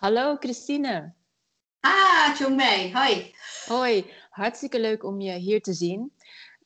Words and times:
Hallo 0.00 0.36
Christine. 0.38 1.12
Ah, 1.80 2.34
Chongmei, 2.34 2.92
hoi. 2.92 3.34
Hoi, 3.66 4.10
hartstikke 4.30 4.80
leuk 4.80 5.04
om 5.04 5.20
je 5.20 5.32
hier 5.32 5.62
te 5.62 5.72
zien. 5.72 6.12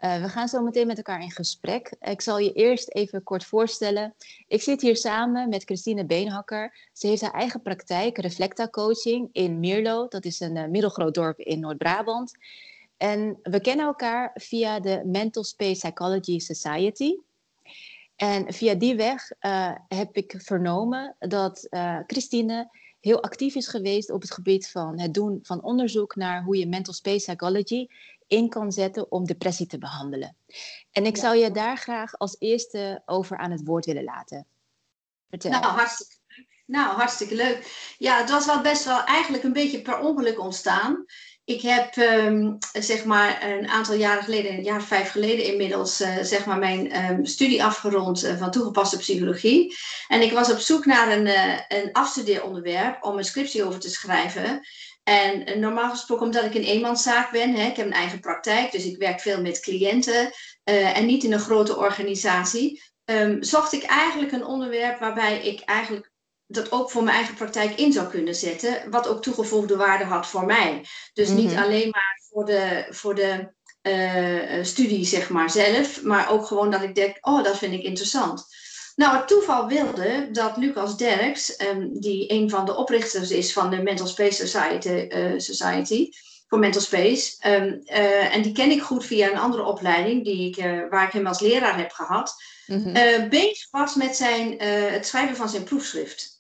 Uh, 0.01 0.23
we 0.23 0.29
gaan 0.29 0.49
zo 0.49 0.63
meteen 0.63 0.87
met 0.87 0.97
elkaar 0.97 1.23
in 1.23 1.31
gesprek. 1.31 1.95
Ik 2.01 2.21
zal 2.21 2.39
je 2.39 2.53
eerst 2.53 2.91
even 2.91 3.23
kort 3.23 3.45
voorstellen. 3.45 4.15
Ik 4.47 4.63
zit 4.63 4.81
hier 4.81 4.97
samen 4.97 5.49
met 5.49 5.65
Christine 5.65 6.05
Beenhakker. 6.05 6.89
Ze 6.93 7.07
heeft 7.07 7.23
haar 7.23 7.33
eigen 7.33 7.63
praktijk, 7.63 8.19
Reflecta 8.19 8.69
Coaching, 8.69 9.29
in 9.33 9.61
Mierlo. 9.61 10.09
Dat 10.09 10.25
is 10.25 10.41
een 10.41 10.57
uh, 10.57 10.67
middelgroot 10.67 11.15
dorp 11.15 11.39
in 11.39 11.61
Noord-Brabant. 11.61 12.33
En 12.97 13.39
we 13.43 13.61
kennen 13.61 13.87
elkaar 13.87 14.31
via 14.35 14.81
de 14.81 15.03
Mental 15.05 15.45
Space 15.45 15.87
Psychology 15.87 16.39
Society. 16.39 17.17
En 18.17 18.53
via 18.53 18.75
die 18.75 18.97
weg 18.97 19.31
uh, 19.41 19.75
heb 19.89 20.17
ik 20.17 20.35
vernomen 20.39 21.17
dat 21.19 21.69
Christine 22.07 22.83
heel 23.05 23.23
actief 23.23 23.55
is 23.55 23.69
geweest 23.69 24.11
op 24.11 24.21
het 24.21 24.31
gebied 24.31 24.71
van 24.71 25.01
het 25.01 25.15
doen 25.15 25.39
van 25.43 25.63
onderzoek 25.63 26.17
naar 26.17 26.43
hoe 26.43 26.57
je 26.57 26.67
mental 26.67 26.95
space 26.95 27.25
psychology 27.25 27.87
in 28.27 28.49
kan 28.49 28.73
zetten 28.73 29.13
om 29.13 29.25
depressie 29.25 29.67
te 29.67 29.79
behandelen. 29.79 30.37
En 30.91 31.07
ik 31.07 31.17
zou 31.17 31.37
je 31.37 31.51
daar 31.51 31.77
graag 31.77 32.19
als 32.19 32.37
eerste 32.39 33.03
over 33.07 33.37
aan 33.39 33.51
het 33.51 33.65
woord 33.65 33.85
willen 33.85 34.05
laten. 34.05 34.47
Vertel. 35.29 35.51
Nou, 35.51 35.65
hartstikke 35.65 36.15
leuk. 36.27 36.47
Nou, 36.67 36.97
hartstikke 36.97 37.35
leuk. 37.35 37.95
Ja, 37.99 38.19
het 38.19 38.31
was 38.31 38.47
wel 38.47 38.61
best 38.61 38.85
wel 38.85 39.05
eigenlijk 39.05 39.45
een 39.45 39.53
beetje 39.53 39.83
per 39.83 39.99
ongeluk 39.99 40.41
ontstaan. 40.41 41.05
Ik 41.47 41.61
heb 41.61 41.97
um, 41.97 42.59
zeg 42.73 43.05
maar 43.05 43.43
een 43.43 43.69
aantal 43.69 43.95
jaren 43.95 44.23
geleden, 44.23 44.53
een 44.53 44.63
jaar 44.63 44.83
vijf 44.83 45.11
geleden 45.11 45.45
inmiddels, 45.45 46.01
uh, 46.01 46.09
zeg 46.23 46.47
maar 46.47 46.59
mijn 46.59 47.11
um, 47.11 47.27
studie 47.27 47.65
afgerond 47.65 48.25
uh, 48.25 48.39
van 48.39 48.51
toegepaste 48.51 48.97
psychologie. 48.97 49.77
En 50.09 50.23
ik 50.23 50.33
was 50.33 50.53
op 50.53 50.59
zoek 50.59 50.85
naar 50.85 51.13
een, 51.13 51.27
uh, 51.27 51.59
een 51.69 51.93
afstudeeronderwerp 51.93 53.05
om 53.05 53.19
een 53.19 53.25
scriptie 53.25 53.65
over 53.65 53.81
te 53.81 53.91
schrijven. 53.91 54.61
En 55.03 55.61
normaal 55.61 55.91
gesproken, 55.91 56.25
omdat 56.25 56.45
ik 56.45 56.55
een 56.55 56.65
eenmanszaak 56.65 57.31
ben, 57.31 57.55
hè, 57.55 57.67
ik 57.67 57.77
heb 57.77 57.87
een 57.87 57.93
eigen 57.93 58.21
praktijk, 58.21 58.73
dus 58.73 58.85
ik 58.85 58.99
werk 58.99 59.21
veel 59.21 59.41
met 59.41 59.61
cliënten 59.61 60.31
en 60.65 61.07
niet 61.07 61.25
in 61.25 61.33
een 61.33 61.41
grote 61.41 61.77
organisatie, 61.77 62.83
um, 63.05 63.43
zocht 63.43 63.73
ik 63.73 63.83
eigenlijk 63.83 64.33
een 64.33 64.45
onderwerp 64.45 64.99
waarbij 64.99 65.41
ik 65.41 65.61
eigenlijk 65.61 66.13
dat 66.47 66.73
ook 66.73 66.91
voor 66.91 67.03
mijn 67.03 67.17
eigen 67.17 67.35
praktijk 67.35 67.79
in 67.79 67.93
zou 67.93 68.09
kunnen 68.09 68.35
zetten, 68.35 68.91
wat 68.91 69.09
ook 69.09 69.23
toegevoegde 69.23 69.77
waarde 69.77 70.05
had 70.05 70.27
voor 70.27 70.45
mij. 70.45 70.85
Dus 71.13 71.29
niet 71.29 71.53
mhm. 71.53 71.63
alleen 71.63 71.89
maar 71.91 72.21
voor 72.31 72.45
de, 72.45 72.87
voor 72.91 73.15
de 73.15 73.53
uh, 73.83 74.65
studie, 74.65 75.05
zeg 75.05 75.29
maar, 75.29 75.51
zelf, 75.51 76.03
maar 76.03 76.31
ook 76.31 76.47
gewoon 76.47 76.71
dat 76.71 76.83
ik 76.83 76.95
denk, 76.95 77.17
oh, 77.21 77.45
dat 77.45 77.59
vind 77.59 77.75
ik 77.75 77.83
interessant. 77.83 78.47
Nou, 78.97 79.17
het 79.17 79.29
toeval 79.29 79.69
wilde 79.69 80.29
dat 80.33 80.57
Lucas 80.57 80.97
Derks, 80.97 81.61
um, 81.61 82.01
die 82.01 82.33
een 82.33 82.51
van 82.51 82.67
de 82.67 82.77
oprichters 82.77 83.31
is 83.31 83.53
van 83.53 83.71
de 83.71 83.83
Mental 83.83 84.07
Space 84.07 84.47
Society, 84.47 84.89
uh, 84.89 85.33
Society 85.37 86.09
voor 86.49 86.59
Mental 86.59 86.81
Space, 86.81 87.49
um, 87.49 87.83
uh, 87.85 88.35
en 88.35 88.43
die 88.43 88.53
ken 88.53 88.71
ik 88.71 88.83
goed 88.83 89.05
via 89.05 89.31
een 89.31 89.39
andere 89.39 89.65
opleiding 89.65 90.25
die 90.25 90.49
ik, 90.49 90.65
waar 90.91 91.07
ik 91.07 91.13
hem 91.13 91.27
als 91.27 91.41
leraar 91.41 91.79
heb 91.79 91.91
gehad, 91.91 92.35
mm 92.67 92.83
-hmm. 92.83 93.29
bezig 93.29 93.71
was 93.71 93.95
met 93.95 94.17
zijn, 94.17 94.59
het 94.93 95.07
schrijven 95.07 95.37
van 95.37 95.49
zijn 95.49 95.65
proefschrift. 95.65 96.34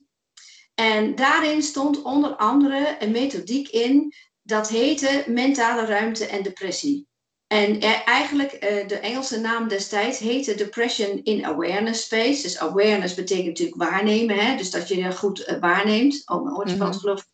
En 0.75 1.14
daarin 1.14 1.62
stond 1.62 2.03
onder 2.03 2.36
andere 2.36 2.97
een 2.98 3.11
methodiek 3.11 3.69
in 3.69 4.14
dat 4.42 4.69
heette 4.69 5.25
mentale 5.27 5.84
ruimte 5.84 6.27
en 6.27 6.42
depressie. 6.42 7.06
En 7.47 7.80
eigenlijk, 8.05 8.53
uh, 8.53 8.89
de 8.89 8.98
Engelse 8.98 9.41
naam 9.41 9.69
destijds 9.69 10.19
heette 10.19 10.55
Depression 10.55 11.20
in 11.22 11.45
Awareness 11.45 12.02
Space. 12.02 12.42
Dus 12.42 12.58
awareness 12.58 13.14
betekent 13.14 13.47
natuurlijk 13.47 13.77
waarnemen, 13.77 14.36
hè? 14.36 14.56
dus 14.56 14.70
dat 14.70 14.89
je 14.89 15.12
goed 15.12 15.48
uh, 15.48 15.58
waarneemt. 15.61 16.22
Oh, 16.25 16.42
mijn 16.42 16.56
oortje 16.56 16.77
valt 16.77 16.97
geloof 16.97 17.20
ik. 17.20 17.33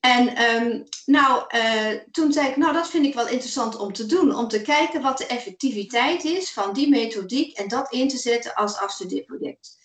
En 0.00 0.42
um, 0.42 0.84
nou, 1.04 1.44
uh, 1.56 2.00
toen 2.10 2.32
zei 2.32 2.48
ik, 2.48 2.56
nou 2.56 2.72
dat 2.72 2.90
vind 2.90 3.06
ik 3.06 3.14
wel 3.14 3.28
interessant 3.28 3.76
om 3.76 3.92
te 3.92 4.06
doen. 4.06 4.34
Om 4.34 4.48
te 4.48 4.62
kijken 4.62 5.02
wat 5.02 5.18
de 5.18 5.26
effectiviteit 5.26 6.24
is 6.24 6.50
van 6.50 6.72
die 6.72 6.88
methodiek 6.88 7.56
en 7.56 7.68
dat 7.68 7.92
in 7.92 8.08
te 8.08 8.18
zetten 8.18 8.54
als 8.54 8.78
afstudeerproject. 8.78 9.78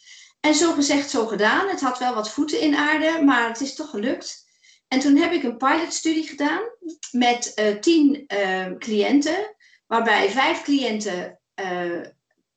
En 0.46 0.56
zo 0.56 0.74
gezegd, 0.74 1.10
zo 1.10 1.26
gedaan. 1.26 1.68
Het 1.68 1.82
had 1.82 2.00
wel 2.00 2.14
wat 2.14 2.30
voeten 2.30 2.60
in 2.60 2.76
aarde, 2.76 3.22
maar 3.24 3.48
het 3.48 3.62
is 3.62 3.76
toch 3.76 3.90
gelukt. 3.90 4.46
En 4.88 5.00
toen 5.00 5.16
heb 5.16 5.32
ik 5.32 5.44
een 5.44 5.58
pilotstudie 5.58 6.28
gedaan 6.28 6.62
met 7.12 7.52
uh, 7.56 7.80
tien 7.80 8.26
uh, 8.34 8.78
cliënten, 8.78 9.56
waarbij 9.88 10.30
vijf 10.30 10.64
cliënten 10.64 11.40
uh, 11.56 12.06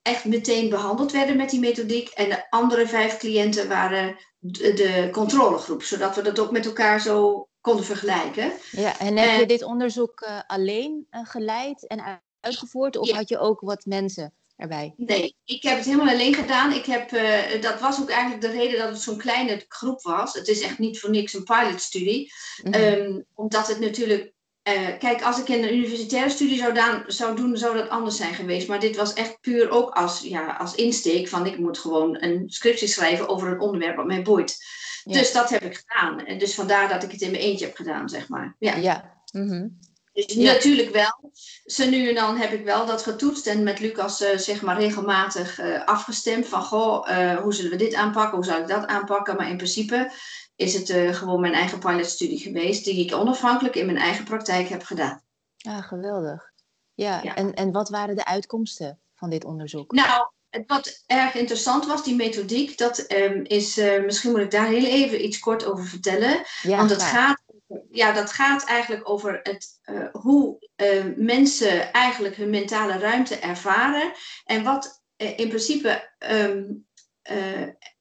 echt 0.03 0.25
meteen 0.25 0.69
behandeld 0.69 1.13
werden 1.13 1.37
met 1.37 1.51
die 1.51 1.61
methodiek. 1.61 2.09
En 2.09 2.29
de 2.29 2.51
andere 2.51 2.87
vijf 2.87 3.17
cliënten 3.17 3.69
waren 3.69 4.17
de, 4.39 4.73
de 4.73 5.09
controlegroep, 5.13 5.83
zodat 5.83 6.17
we 6.17 6.23
dat 6.23 6.39
ook 6.39 6.51
met 6.51 6.67
elkaar 6.67 7.01
zo 7.01 7.49
konden 7.61 7.85
vergelijken. 7.85 8.53
Ja, 8.71 8.99
en 8.99 9.17
heb 9.17 9.41
je 9.41 9.47
dit 9.47 9.63
onderzoek 9.63 10.29
alleen 10.47 11.07
geleid 11.11 11.87
en 11.87 12.21
uitgevoerd, 12.41 12.97
of 12.97 13.11
had 13.11 13.29
je 13.29 13.39
ook 13.39 13.61
wat 13.61 13.85
mensen 13.85 14.33
erbij? 14.59 14.95
Nee, 14.97 15.37
ik 15.45 15.63
heb 15.63 15.77
het 15.77 15.85
helemaal 15.85 16.15
alleen 16.15 16.35
gedaan. 16.35 16.73
Ik 16.73 16.85
heb, 16.85 17.13
uh, 17.13 17.63
dat 17.63 17.81
was 17.81 18.01
ook 18.01 18.11
eigenlijk 18.11 18.41
de 18.41 18.51
reden 18.51 18.79
dat 18.79 18.89
het 18.89 19.01
zo'n 19.01 19.19
kleine 19.19 19.65
groep 19.69 20.03
was. 20.03 20.35
Het 20.35 20.49
is 20.49 20.61
echt 20.61 20.79
niet 20.79 21.01
voor 21.01 21.11
niks 21.11 21.35
een 21.35 21.45
pilotstudie. 21.45 22.33
Mm 22.63 22.75
um, 22.75 23.25
omdat 23.35 23.69
het 23.69 23.81
natuurlijk. 23.81 24.33
Uh, 24.69 24.99
kijk, 24.99 25.23
als 25.23 25.41
ik 25.41 25.49
in 25.49 25.63
een 25.63 25.75
universitaire 25.75 26.31
studie 26.31 26.59
zou, 26.59 26.75
daan, 26.75 27.05
zou 27.07 27.37
doen, 27.37 27.57
zou 27.57 27.77
dat 27.77 27.89
anders 27.89 28.17
zijn 28.17 28.35
geweest. 28.35 28.69
Maar 28.69 28.81
dit 28.81 28.97
was 28.97 29.13
echt 29.13 29.41
puur 29.41 29.71
ook 29.71 29.91
als, 29.91 30.21
ja, 30.21 30.57
als 30.57 30.75
insteek 30.75 31.29
van 31.29 31.47
ik 31.47 31.59
moet 31.59 31.79
gewoon 31.79 32.23
een 32.23 32.45
scriptie 32.47 32.89
schrijven 32.89 33.29
over 33.29 33.49
een 33.49 33.61
onderwerp 33.61 33.97
wat 33.97 34.07
mij 34.07 34.23
boeit. 34.23 34.57
Ja. 35.05 35.13
Dus 35.13 35.33
dat 35.33 35.51
heb 35.51 35.63
ik 35.63 35.85
gedaan. 35.85 36.27
En 36.27 36.39
dus 36.39 36.55
vandaar 36.55 36.89
dat 36.89 37.03
ik 37.03 37.11
het 37.11 37.21
in 37.21 37.31
mijn 37.31 37.43
eentje 37.43 37.67
heb 37.67 37.77
gedaan, 37.77 38.09
zeg 38.09 38.29
maar. 38.29 38.57
Ja. 38.59 38.75
ja. 38.75 39.23
Mm 39.33 39.49
-hmm. 39.49 39.79
Dus 40.27 40.37
natuurlijk 40.37 40.91
wel. 40.91 41.31
Zo 41.65 41.89
nu 41.89 42.09
en 42.09 42.15
dan 42.15 42.37
heb 42.37 42.53
ik 42.53 42.65
wel 42.65 42.87
dat 42.87 43.03
getoetst 43.03 43.47
en 43.47 43.63
met 43.63 43.81
Lucas 43.81 44.23
uh, 44.23 44.37
zeg 44.37 44.63
maar 44.63 44.81
regelmatig 44.81 45.61
uh, 45.61 45.85
afgestemd 45.85 46.47
van 46.47 46.63
goh, 46.63 47.09
uh, 47.11 47.37
hoe 47.37 47.55
zullen 47.55 47.71
we 47.71 47.77
dit 47.77 47.95
aanpakken, 47.95 48.37
hoe 48.37 48.45
zou 48.45 48.61
ik 48.61 48.69
dat 48.69 48.87
aanpakken. 48.87 49.37
Maar 49.37 49.51
in 49.51 49.57
principe 49.57 50.13
is 50.57 50.75
het 50.75 51.17
gewoon 51.17 51.41
mijn 51.41 51.53
eigen 51.53 51.79
pilotstudie 51.79 52.39
geweest 52.39 52.85
die 52.85 53.05
ik 53.05 53.15
onafhankelijk 53.15 53.75
in 53.75 53.87
mijn 53.87 53.99
eigen 53.99 54.25
praktijk 54.25 54.69
heb 54.69 54.83
gedaan. 54.83 55.23
Ah, 55.59 55.83
geweldig. 55.83 56.53
Ja, 56.95 57.21
ja. 57.23 57.35
En, 57.35 57.55
en 57.55 57.73
wat 57.73 57.89
waren 57.89 58.17
de 58.17 58.25
uitkomsten 58.25 58.99
van 59.15 59.31
dit 59.31 59.45
onderzoek? 59.45 59.93
Nou, 59.93 60.31
wat 60.67 61.03
erg 61.07 61.35
interessant 61.35 61.87
was, 61.87 62.05
die 62.05 62.15
methodiek, 62.15 62.79
dat 62.79 63.13
um, 63.13 63.45
is, 63.45 63.77
misschien 64.05 64.31
moet 64.31 64.41
ik 64.41 64.51
daar 64.51 64.69
heel 64.69 64.85
even 64.85 65.25
iets 65.25 65.39
kort 65.39 65.65
over 65.65 65.85
vertellen. 65.85 66.43
Ja, 66.63 66.77
want 66.77 66.91
het 66.91 67.03
gaat 67.03 67.43
ja, 67.91 68.13
dat 68.13 68.33
gaat 68.33 68.65
eigenlijk 68.65 69.09
over 69.09 69.41
het, 69.43 69.81
uh, 69.85 70.09
hoe 70.13 70.69
uh, 70.77 71.05
mensen 71.17 71.93
eigenlijk 71.93 72.37
hun 72.37 72.51
mentale 72.51 72.99
ruimte 72.99 73.37
ervaren. 73.37 74.13
En 74.45 74.65
wat 74.65 75.03
uh, 75.17 75.39
in 75.39 75.49
principe 75.49 76.11
um, 76.19 76.87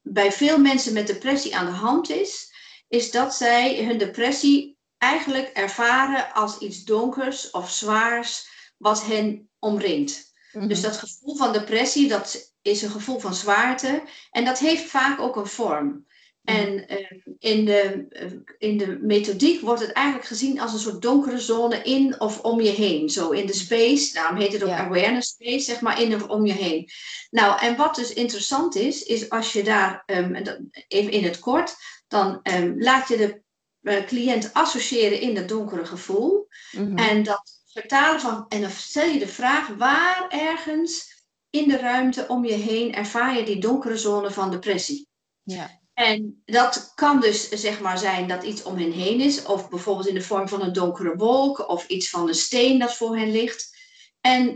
bij 0.01 0.31
veel 0.31 0.57
mensen 0.57 0.93
met 0.93 1.07
depressie 1.07 1.55
aan 1.55 1.65
de 1.65 1.71
hand 1.71 2.09
is, 2.09 2.53
is 2.87 3.11
dat 3.11 3.35
zij 3.35 3.85
hun 3.85 3.97
depressie 3.97 4.77
eigenlijk 4.97 5.47
ervaren 5.47 6.33
als 6.33 6.57
iets 6.57 6.83
donkers 6.83 7.51
of 7.51 7.71
zwaars 7.71 8.49
wat 8.77 9.05
hen 9.05 9.49
omringt. 9.59 10.33
Mm 10.51 10.59
-hmm. 10.59 10.69
Dus 10.69 10.81
dat 10.81 10.97
gevoel 10.97 11.35
van 11.35 11.53
depressie, 11.53 12.07
dat 12.07 12.53
is 12.61 12.81
een 12.81 12.89
gevoel 12.89 13.19
van 13.19 13.33
zwaarte 13.33 14.03
en 14.31 14.45
dat 14.45 14.59
heeft 14.59 14.83
vaak 14.83 15.19
ook 15.19 15.35
een 15.35 15.47
vorm. 15.47 16.05
En 16.47 16.85
uh, 16.91 17.21
in, 17.39 17.65
de, 17.65 18.07
uh, 18.09 18.31
in 18.57 18.77
de 18.77 18.99
methodiek 19.01 19.61
wordt 19.61 19.81
het 19.81 19.91
eigenlijk 19.91 20.27
gezien 20.27 20.59
als 20.59 20.73
een 20.73 20.79
soort 20.79 21.01
donkere 21.01 21.39
zone 21.39 21.81
in 21.81 22.19
of 22.19 22.39
om 22.39 22.61
je 22.61 22.69
heen. 22.69 23.09
Zo 23.09 23.29
in 23.29 23.45
de 23.45 23.53
space, 23.53 24.13
daarom 24.13 24.37
heet 24.37 24.53
het 24.53 24.63
ook 24.63 24.69
ja. 24.69 24.85
awareness 24.85 25.29
space, 25.29 25.59
zeg 25.59 25.81
maar 25.81 26.01
in 26.01 26.15
of 26.15 26.27
om 26.27 26.45
je 26.45 26.53
heen. 26.53 26.89
Nou, 27.29 27.59
en 27.59 27.75
wat 27.75 27.95
dus 27.95 28.13
interessant 28.13 28.75
is, 28.75 29.03
is 29.03 29.29
als 29.29 29.53
je 29.53 29.63
daar, 29.63 30.03
um, 30.05 30.35
even 30.87 31.11
in 31.11 31.23
het 31.23 31.39
kort, 31.39 31.75
dan 32.07 32.39
um, 32.43 32.81
laat 32.81 33.07
je 33.07 33.17
de 33.17 33.41
uh, 33.81 34.05
cliënt 34.05 34.53
associëren 34.53 35.21
in 35.21 35.35
dat 35.35 35.47
donkere 35.47 35.85
gevoel. 35.85 36.47
Mm 36.71 36.85
-hmm. 36.85 36.97
En 36.97 37.23
dat 37.23 37.61
vertalen 37.65 38.21
van, 38.21 38.45
en 38.49 38.61
dan 38.61 38.71
stel 38.71 39.09
je 39.09 39.19
de 39.19 39.27
vraag, 39.27 39.67
waar 39.67 40.25
ergens 40.29 41.25
in 41.49 41.67
de 41.67 41.77
ruimte 41.77 42.25
om 42.27 42.45
je 42.45 42.53
heen 42.53 42.93
ervaar 42.93 43.37
je 43.37 43.43
die 43.43 43.59
donkere 43.59 43.97
zone 43.97 44.31
van 44.31 44.51
depressie? 44.51 45.07
Ja. 45.43 45.76
En 45.97 46.41
dat 46.45 46.91
kan 46.95 47.19
dus 47.19 47.49
zeg 47.49 47.79
maar 47.79 47.97
zijn 47.97 48.27
dat 48.27 48.43
iets 48.43 48.63
om 48.63 48.77
hen 48.77 48.91
heen 48.91 49.21
is, 49.21 49.45
of 49.45 49.69
bijvoorbeeld 49.69 50.07
in 50.07 50.13
de 50.13 50.21
vorm 50.21 50.47
van 50.47 50.61
een 50.61 50.73
donkere 50.73 51.15
wolk, 51.15 51.69
of 51.69 51.87
iets 51.87 52.09
van 52.09 52.27
een 52.27 52.35
steen 52.35 52.79
dat 52.79 52.95
voor 52.95 53.17
hen 53.17 53.31
ligt. 53.31 53.75
En 54.21 54.47
uh, 54.49 54.55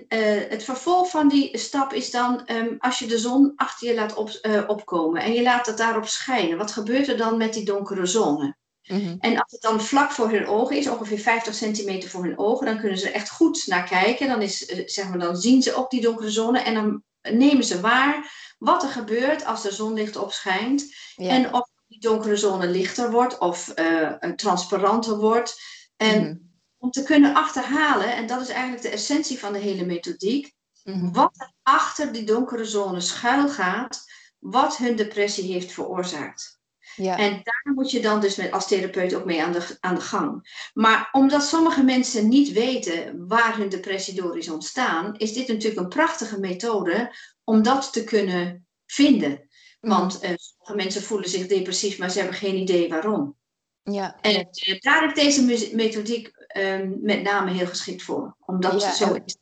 het 0.50 0.64
vervolg 0.64 1.10
van 1.10 1.28
die 1.28 1.58
stap 1.58 1.94
is 1.94 2.12
dan 2.12 2.44
um, 2.52 2.76
als 2.80 3.00
je 3.00 3.06
de 3.06 3.18
zon 3.18 3.54
achter 3.56 3.88
je 3.88 3.94
laat 3.94 4.14
op, 4.14 4.40
uh, 4.42 4.64
opkomen 4.68 5.22
en 5.22 5.34
je 5.34 5.42
laat 5.42 5.66
het 5.66 5.78
daarop 5.78 6.08
schijnen. 6.08 6.58
Wat 6.58 6.72
gebeurt 6.72 7.08
er 7.08 7.18
dan 7.18 7.38
met 7.38 7.54
die 7.54 7.66
donkere 7.66 8.06
zone? 8.06 8.56
Mm 8.88 9.00
-hmm. 9.00 9.16
En 9.20 9.38
als 9.38 9.52
het 9.52 9.62
dan 9.62 9.82
vlak 9.82 10.12
voor 10.12 10.30
hun 10.30 10.48
ogen 10.48 10.78
is, 10.78 10.90
ongeveer 10.90 11.20
50 11.20 11.54
centimeter 11.54 12.10
voor 12.10 12.24
hun 12.24 12.38
ogen, 12.38 12.66
dan 12.66 12.80
kunnen 12.80 12.98
ze 12.98 13.08
er 13.08 13.14
echt 13.14 13.30
goed 13.30 13.64
naar 13.68 13.88
kijken. 13.88 14.28
Dan, 14.28 14.42
is, 14.42 14.70
uh, 14.70 14.82
zeg 14.86 15.10
maar, 15.10 15.20
dan 15.20 15.36
zien 15.36 15.62
ze 15.62 15.76
ook 15.76 15.90
die 15.90 16.02
donkere 16.02 16.30
zone 16.30 16.60
en 16.60 16.74
dan 16.74 17.04
nemen 17.22 17.64
ze 17.64 17.80
waar 17.80 18.41
wat 18.62 18.84
er 18.84 18.90
gebeurt 18.90 19.46
als 19.46 19.62
de 19.62 19.72
zonlicht 19.72 20.16
opschijnt. 20.16 20.96
Ja. 21.16 21.30
En 21.30 21.54
of 21.54 21.70
die 21.88 22.00
donkere 22.00 22.36
zone 22.36 22.68
lichter 22.68 23.12
wordt 23.12 23.38
of 23.38 23.80
uh, 23.80 24.12
transparanter 24.36 25.18
wordt. 25.18 25.62
En 25.98 26.24
mhm. 26.24 26.36
om 26.78 26.92
te 26.92 27.04
kunnen 27.04 27.34
achterhalen, 27.34 28.16
en 28.16 28.28
dat 28.28 28.42
is 28.42 28.50
eigenlijk 28.50 28.82
de 28.82 28.90
essentie 28.90 29.40
van 29.40 29.54
de 29.54 29.60
hele 29.60 29.86
methodiek, 29.86 30.54
mhm. 30.84 31.12
wat 31.12 31.32
er 31.38 31.52
achter 31.64 32.12
die 32.12 32.24
donkere 32.24 32.66
zone 32.66 33.00
schuil 33.00 33.50
gaat, 33.50 34.04
wat 34.40 34.78
hun 34.78 34.96
depressie 34.96 35.52
heeft 35.54 35.72
veroorzaakt. 35.72 36.60
Ja. 36.96 37.18
En 37.18 37.32
daar 37.32 37.74
moet 37.74 37.92
je 37.92 38.00
dan 38.00 38.20
dus 38.20 38.36
met, 38.36 38.52
als 38.52 38.68
therapeut 38.68 39.14
ook 39.14 39.26
mee 39.26 39.44
aan 39.44 39.52
de, 39.52 39.78
aan 39.80 39.96
de 39.96 40.02
gang. 40.02 40.50
Maar 40.74 41.10
omdat 41.12 41.44
sommige 41.44 41.84
mensen 41.84 42.28
niet 42.28 42.52
weten 42.52 43.28
waar 43.28 43.58
hun 43.58 43.70
depressie 43.70 44.22
door 44.22 44.38
is 44.38 44.50
ontstaan, 44.50 45.16
is 45.18 45.34
dit 45.34 45.48
natuurlijk 45.48 45.82
een 45.82 45.88
prachtige 45.88 46.40
methode 46.40 47.16
om 47.44 47.64
dat 47.64 47.94
te 47.94 48.04
kunnen 48.04 48.68
vinden. 48.86 49.50
Want 49.80 50.24
uh, 50.24 50.30
sommige 50.36 50.76
mensen 50.76 51.02
voelen 51.02 51.30
zich 51.30 51.48
depressief, 51.48 52.00
maar 52.00 52.10
ze 52.10 52.20
hebben 52.20 52.38
geen 52.38 52.56
idee 52.56 52.90
waarom. 52.90 53.36
Ja, 53.84 54.18
en 54.22 54.48
uh, 54.68 54.80
daar 54.80 55.08
is 55.08 55.14
deze 55.14 55.76
methodiek 55.76 56.32
uh, 56.58 56.90
met 57.02 57.22
name 57.22 57.52
heel 57.52 57.68
geschikt 57.68 58.04
voor, 58.04 58.36
omdat 58.40 58.84
het 58.84 58.96
zo 58.96 59.14
is. 59.26 59.38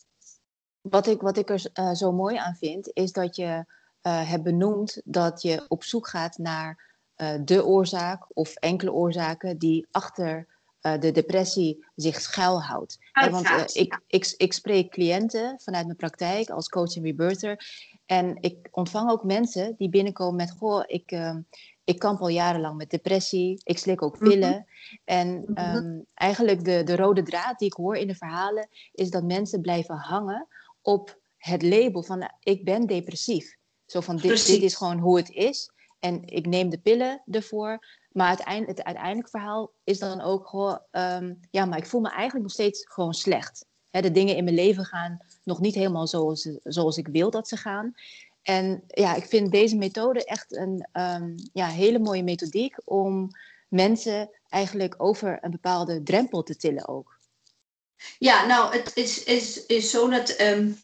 Wat 0.81 1.07
ik, 1.07 1.22
wat 1.22 1.38
ik 1.38 1.50
er 1.50 1.66
uh, 1.74 1.94
zo 1.94 2.12
mooi 2.12 2.36
aan 2.36 2.56
vind, 2.56 2.90
is 2.94 3.12
dat 3.12 3.36
je 3.36 3.66
hebt 4.02 4.44
benoemd 4.44 5.02
dat 5.04 5.42
je 5.42 5.66
op 5.68 5.84
zoek 5.84 6.07
gaat 6.07 6.38
naar 6.38 6.98
de 7.44 7.66
oorzaak 7.66 8.25
of 8.34 8.56
enkele 8.56 8.92
oorzaken 8.92 9.57
die 9.57 9.88
achter 9.92 10.48
de 10.81 11.12
depressie 11.12 11.86
zich 11.96 12.22
schuilhoudt. 12.22 12.98
want 13.30 13.76
ik, 13.76 14.02
ik, 14.08 14.34
ik 14.38 14.54
spreek 14.54 14.92
cliënten 14.92 15.60
vanuit 15.60 15.86
mijn 15.86 15.98
praktijk 15.98 16.50
als 16.50 16.70
coach 16.70 16.96
en 16.96 17.04
rebirther. 17.04 17.66
En 18.06 18.38
ik 18.42 18.68
ontvang 18.72 19.10
ook 19.10 19.24
mensen 19.24 19.76
die 19.78 19.90
binnenkomen 19.90 20.36
met: 20.36 20.52
Goh, 20.52 20.84
ik, 20.86 21.12
uh, 21.12 21.36
ik 21.84 22.00
kamp 22.00 22.22
al 22.22 22.28
jarenlang 22.28 22.78
met 22.78 22.90
depressie. 22.90 23.62
Ik 23.64 23.78
slik 23.78 24.02
ook 24.02 24.18
pillen. 24.18 24.66
Mhm. 24.66 24.98
En 25.06 25.46
um, 25.76 26.06
eigenlijk 26.14 26.64
de, 26.64 26.84
de 26.84 26.96
rode 26.96 27.24
draad 27.24 27.60
die 27.60 27.68
ik 27.68 27.74
hoor 27.74 27.96
in 27.96 28.08
de 28.08 28.16
verhalen 28.16 28.68
is 28.92 29.10
dat 29.10 29.24
mensen 29.24 29.62
blijven 29.62 29.96
hangen 29.96 30.48
op 30.81 31.20
het 31.38 31.62
label 31.62 32.04
van: 32.04 32.31
Ik 32.40 32.64
ben 32.64 32.86
depressief. 32.86 33.56
Zo 33.86 34.00
van: 34.00 34.18
dit, 34.18 34.46
dit 34.46 34.62
is 34.62 34.76
gewoon 34.76 35.00
hoe 35.00 35.18
het 35.18 35.30
is. 35.30 35.72
En 36.00 36.26
ik 36.26 36.46
neem 36.46 36.70
de 36.70 36.80
pillen 36.80 37.22
ervoor. 37.26 37.80
Maar 38.19 38.27
uiteindelijk, 38.27 38.77
het 38.77 38.86
uiteindelijke 38.86 39.30
verhaal 39.30 39.71
is 39.83 40.00
dan 40.00 40.21
ook 40.21 40.48
gewoon: 40.48 40.81
um, 40.92 41.39
Ja, 41.51 41.66
maar 41.66 41.77
ik 41.77 41.86
voel 41.86 42.01
me 42.01 42.10
eigenlijk 42.10 42.42
nog 42.42 42.51
steeds 42.51 42.86
gewoon 42.89 43.13
slecht. 43.13 43.66
de 43.92 44.12
dingen 44.12 44.36
in 44.36 44.44
mijn 44.44 44.56
leven 44.56 44.86
gaan 44.86 45.19
nog 45.44 45.60
niet 45.60 45.75
helemaal 45.75 46.07
zoals, 46.07 46.50
zoals 46.63 46.98
ik 46.98 47.07
wil 47.07 47.30
dat 47.30 47.48
ze 47.48 47.57
gaan. 47.57 47.94
En 48.42 48.83
ja, 48.88 49.16
ik 49.16 49.25
vind 49.25 49.51
deze 49.51 49.75
methode 49.75 50.25
echt 50.25 50.56
een 50.56 50.88
um, 50.94 51.36
ja, 51.54 51.68
hele 51.68 52.00
mooie 52.00 52.24
methodiek 52.24 52.75
om 52.86 53.30
mensen 53.68 54.30
eigenlijk 54.50 54.95
over 54.98 55.38
een 55.42 55.51
bepaalde 55.51 56.04
drempel 56.04 56.44
te 56.44 56.56
tillen 56.56 56.88
ook. 56.88 57.18
Ja, 58.18 58.45
nou, 58.45 58.75
het 58.77 58.95
is, 58.95 59.24
is, 59.24 59.66
is 59.66 59.89
zo 59.89 60.10
dat 60.10 60.39
um, 60.42 60.77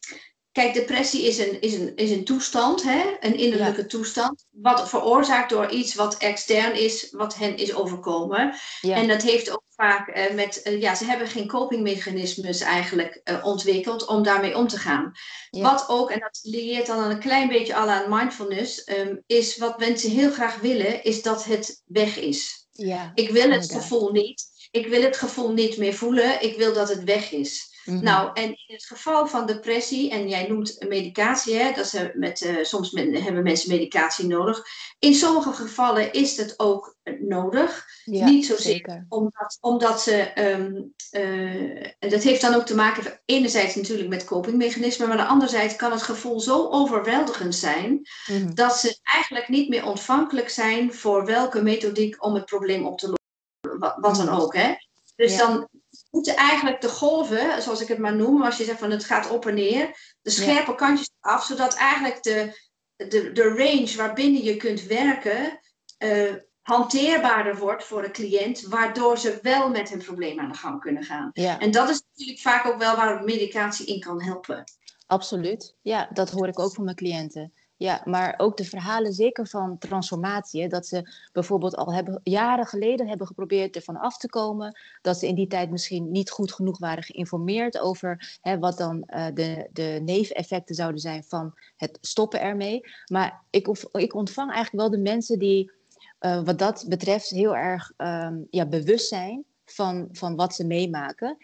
Kijk, 0.56 0.74
depressie 0.74 1.26
is 1.26 1.38
een, 1.38 1.62
is 1.62 1.74
een, 1.74 1.96
is 1.96 2.12
een 2.12 2.24
toestand, 2.24 2.84
hè? 2.84 3.04
een 3.20 3.38
innerlijke 3.38 3.86
toestand, 3.86 4.46
wat 4.52 4.90
veroorzaakt 4.90 5.50
door 5.50 5.70
iets 5.70 5.96
wat 5.96 6.18
extern 6.18 6.80
is, 6.80 7.08
wat 7.12 7.36
hen 7.36 7.58
is 7.58 7.74
overkomen. 7.74 8.56
En 8.82 9.08
dat 9.08 9.22
heeft 9.22 9.52
ook 9.52 9.64
vaak 9.76 10.18
uh, 10.18 10.34
met, 10.34 10.62
uh, 10.64 10.82
ja, 10.82 10.96
ze 10.96 11.06
hebben 11.06 11.28
geen 11.28 11.48
copingmechanismes 11.48 12.62
eigenlijk 12.62 13.22
uh, 13.24 13.46
ontwikkeld 13.46 14.06
om 14.06 14.24
daarmee 14.24 14.58
om 14.58 14.68
te 14.68 14.78
gaan. 14.78 15.12
Wat 15.50 15.86
ook, 15.88 16.12
en 16.12 16.20
dat 16.20 16.40
leert 16.42 16.86
dan 16.86 17.12
een 17.12 17.20
klein 17.20 17.48
beetje 17.48 17.76
al 17.76 17.90
aan 17.90 18.10
mindfulness, 18.10 18.90
um, 18.90 19.24
is 19.28 19.58
wat 19.58 19.80
mensen 19.80 20.10
heel 20.10 20.32
graag 20.32 20.60
willen, 20.60 21.04
is 21.04 21.22
dat 21.22 21.46
het 21.46 21.82
weg 21.86 22.20
is. 22.20 22.68
Ja, 22.72 23.12
ik 23.16 23.30
wil 23.30 23.52
het 23.52 23.72
gevoel 23.72 24.12
niet. 24.12 24.44
Ik 24.72 24.88
wil 24.88 25.02
het 25.02 25.18
gevoel 25.18 25.52
niet 25.52 25.78
meer 25.78 25.94
voelen. 25.94 26.44
Ik 26.44 26.58
wil 26.58 26.74
dat 26.74 26.90
het 26.90 27.04
weg 27.04 27.32
is. 27.32 27.74
Mhm. 27.86 28.04
Nou, 28.04 28.30
en 28.34 28.44
in 28.44 28.76
het 28.76 28.86
geval 28.86 29.28
van 29.28 29.46
depressie, 29.46 30.12
en 30.12 30.30
jij 30.30 30.48
noemt 30.48 30.86
medicatie, 30.88 31.56
hè, 31.56 31.72
dat 31.72 31.88
ze 31.88 32.12
met, 32.14 32.42
uh, 32.42 32.64
soms 32.64 32.92
hebben 32.92 33.44
mensen 33.44 33.70
medicatie 33.70 34.28
nodig. 34.28 34.64
In 35.00 35.14
sommige 35.14 35.54
gevallen 35.54 36.14
is 36.14 36.38
het 36.38 36.54
ook 36.60 36.96
nodig. 37.20 37.86
Niet 38.06 38.46
zozeer 38.46 39.06
omdat, 39.10 39.58
omdat 39.62 40.02
ze. 40.02 40.32
Um, 40.36 40.94
uh, 41.12 41.86
dat 42.00 42.24
heeft 42.24 42.42
dan 42.42 42.54
ook 42.54 42.66
te 42.66 42.76
maken, 42.76 43.22
enerzijds 43.26 43.76
natuurlijk 43.76 44.10
met 44.10 44.26
copingmechanismen, 44.26 45.08
maar 45.08 45.26
anderzijds 45.26 45.76
kan 45.76 45.92
het 45.92 46.02
gevoel 46.02 46.40
zo 46.40 46.70
overweldigend 46.70 47.56
zijn 47.56 48.02
mhm. 48.26 48.54
dat 48.54 48.78
ze 48.78 49.00
eigenlijk 49.04 49.48
niet 49.48 49.70
meer 49.70 49.86
ontvankelijk 49.86 50.50
zijn 50.50 50.94
voor 50.94 51.26
welke 51.26 51.62
methodiek 51.62 52.24
om 52.24 52.34
het 52.34 52.46
probleem 52.46 52.86
op 52.86 52.98
te 52.98 53.06
lossen. 53.06 53.80
Wat, 53.80 53.96
wat 54.00 54.16
dan 54.16 54.26
mhm. 54.26 54.42
ook. 54.42 54.56
Hè? 54.56 54.74
Dus 55.16 55.38
dan 55.38 55.68
moeten 56.16 56.36
eigenlijk 56.36 56.82
de 56.82 56.90
golven, 56.90 57.62
zoals 57.62 57.82
ik 57.82 57.88
het 57.88 57.98
maar 57.98 58.16
noem, 58.16 58.42
als 58.42 58.58
je 58.58 58.64
zegt 58.64 58.80
van 58.80 58.92
het 58.92 59.04
gaat 59.04 59.30
op 59.30 59.46
en 59.46 59.54
neer, 59.54 60.16
de 60.22 60.30
scherpe 60.30 60.76
kantjes 60.76 61.12
af, 61.20 61.46
zodat 61.46 61.76
eigenlijk 61.76 62.24
de, 62.24 62.60
de, 62.96 63.32
de 63.32 63.44
range 63.44 63.94
waarbinnen 63.98 64.44
je 64.44 64.58
kunt 64.58 64.84
werken 64.84 65.60
uh, 66.00 66.34
hanteerbaarder 66.62 67.58
wordt 67.58 67.84
voor 67.84 68.02
de 68.02 68.12
cliënt, 68.12 68.62
waardoor 68.62 69.18
ze 69.18 69.40
wel 69.42 69.70
met 69.70 69.90
hun 69.90 70.04
probleem 70.04 70.40
aan 70.40 70.52
de 70.52 70.58
gang 70.58 70.80
kunnen 70.80 71.04
gaan. 71.04 71.32
En 71.32 71.72
dat 71.72 71.90
is 71.90 72.04
natuurlijk 72.14 72.40
vaak 72.40 72.66
ook 72.66 72.78
wel 72.78 72.96
waar 72.96 73.24
medicatie 73.24 73.86
in 73.86 74.00
kan 74.00 74.22
helpen. 74.22 74.64
Absoluut, 75.08 75.76
ja, 75.82 76.10
dat 76.14 76.30
hoor 76.30 76.48
ik 76.48 76.60
ook 76.60 76.74
van 76.74 76.84
mijn 76.84 76.96
cliënten. 76.96 77.54
Ja, 77.78 78.02
maar 78.06 78.34
ook 78.38 78.58
de 78.58 78.64
verhalen 78.64 79.14
zeker 79.14 79.48
van 79.48 79.78
transformatie. 79.78 80.70
Dat 80.70 80.88
ze 80.88 81.10
bijvoorbeeld 81.32 81.76
al 81.76 81.94
hebben, 81.94 82.20
jaren 82.24 82.66
geleden 82.66 83.08
hebben 83.08 83.28
geprobeerd 83.28 83.76
ervan 83.76 83.98
af 83.98 84.18
te 84.18 84.30
komen. 84.30 84.80
Dat 85.02 85.18
ze 85.18 85.28
in 85.28 85.36
die 85.36 85.48
tijd 85.48 85.72
misschien 85.72 86.12
niet 86.12 86.30
goed 86.30 86.54
genoeg 86.54 86.80
waren 86.80 87.04
geïnformeerd 87.04 87.80
over 87.80 88.38
hè, 88.42 88.60
wat 88.60 88.78
dan 88.78 89.04
uh, 89.08 89.28
de, 89.34 89.70
de 89.74 90.02
neveneffecten 90.04 90.76
zouden 90.76 91.02
zijn 91.02 91.24
van 91.24 91.54
het 91.78 91.98
stoppen 92.02 92.42
ermee. 92.42 92.82
Maar 93.12 93.44
ik, 93.50 93.68
ik 93.92 94.14
ontvang 94.14 94.52
eigenlijk 94.52 94.90
wel 94.90 94.98
de 94.98 95.10
mensen 95.10 95.40
die 95.40 95.72
uh, 96.20 96.44
wat 96.44 96.60
dat 96.60 96.86
betreft 96.88 97.30
heel 97.30 97.56
erg 97.56 97.92
um, 97.98 98.48
ja, 98.50 98.66
bewust 98.66 99.08
zijn 99.08 99.44
van, 99.66 100.08
van 100.12 100.36
wat 100.36 100.56
ze 100.56 100.66
meemaken. 100.66 101.38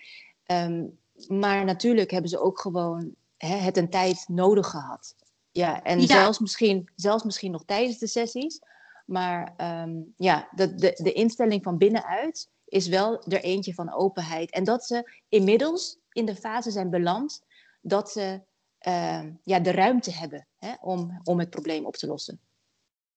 Um, 0.45 0.99
maar 1.27 1.65
natuurlijk 1.65 2.11
hebben 2.11 2.29
ze 2.29 2.39
ook 2.39 2.59
gewoon 2.59 3.15
hè, 3.37 3.55
het 3.55 3.77
een 3.77 3.89
tijd 3.89 4.25
nodig 4.27 4.67
gehad. 4.67 5.15
Ja, 5.51 5.83
en 5.83 6.01
Zelfs, 6.01 6.39
misschien, 6.39 6.89
zelfs 6.95 7.23
misschien 7.23 7.51
nog 7.51 7.65
tijdens 7.65 7.97
de 7.97 8.07
sessies. 8.07 8.59
Maar 9.05 9.53
um, 9.57 10.13
ja, 10.17 10.49
de, 10.55 10.75
de, 10.75 10.99
de 11.03 11.13
instelling 11.13 11.63
van 11.63 11.77
binnenuit 11.77 12.49
is 12.65 12.87
wel 12.87 13.23
er 13.23 13.43
eentje 13.43 13.73
van 13.73 13.93
openheid. 13.93 14.51
En 14.51 14.63
dat 14.63 14.85
ze 14.85 15.21
inmiddels 15.29 15.97
in 16.11 16.25
de 16.25 16.35
fase 16.35 16.71
zijn 16.71 16.89
beland 16.89 17.43
dat 17.81 18.11
ze 18.11 18.41
uh, 18.87 19.23
ja, 19.43 19.59
de 19.59 19.71
ruimte 19.71 20.11
hebben 20.11 20.47
hè, 20.57 20.73
om, 20.81 21.19
om 21.23 21.39
het 21.39 21.49
probleem 21.49 21.85
op 21.85 21.95
te 21.95 22.07
lossen. 22.07 22.39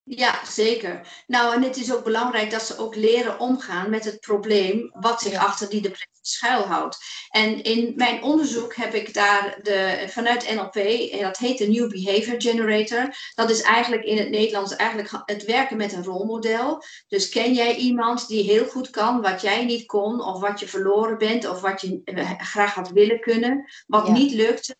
Ja, 0.07 0.45
zeker. 0.45 1.25
Nou, 1.27 1.55
en 1.55 1.63
het 1.63 1.77
is 1.77 1.93
ook 1.93 2.05
belangrijk 2.05 2.51
dat 2.51 2.63
ze 2.63 2.79
ook 2.79 2.95
leren 2.95 3.39
omgaan 3.39 3.91
met 3.91 4.05
het 4.05 4.21
probleem 4.21 4.91
wat 4.93 5.23
zich 5.23 5.35
achter 5.35 5.69
die 5.69 5.81
depressie 5.81 6.19
schuilhoudt. 6.21 6.99
En 7.29 7.63
in 7.63 7.93
mijn 7.97 8.23
onderzoek 8.23 8.75
heb 8.75 8.95
ik 8.95 9.15
daar 9.15 9.59
de, 9.63 10.07
vanuit 10.09 10.55
NLP, 10.55 10.77
en 11.13 11.21
dat 11.21 11.37
heet 11.37 11.59
de 11.59 11.69
New 11.69 11.91
Behavior 11.91 12.41
Generator. 12.41 13.15
Dat 13.35 13.51
is 13.51 13.63
eigenlijk 13.63 14.05
in 14.05 14.19
het 14.19 14.31
Nederlands 14.31 14.77
eigenlijk 14.77 15.23
het 15.25 15.45
werken 15.45 15.77
met 15.77 15.93
een 15.93 16.05
rolmodel. 16.05 16.83
Dus 17.09 17.29
ken 17.29 17.55
jij 17.55 17.77
iemand 17.77 18.29
die 18.29 18.43
heel 18.43 18.67
goed 18.67 18.91
kan 18.91 19.21
wat 19.21 19.41
jij 19.41 19.65
niet 19.65 19.87
kon, 19.87 20.21
of 20.21 20.41
wat 20.41 20.61
je 20.61 20.69
verloren 20.69 21.19
bent, 21.19 21.49
of 21.49 21.61
wat 21.61 21.81
je 21.81 22.01
eh, 22.05 22.31
graag 22.39 22.75
had 22.75 22.91
willen 22.91 23.21
kunnen, 23.21 23.71
wat 23.87 24.09
niet 24.09 24.33
lukte. 24.33 24.77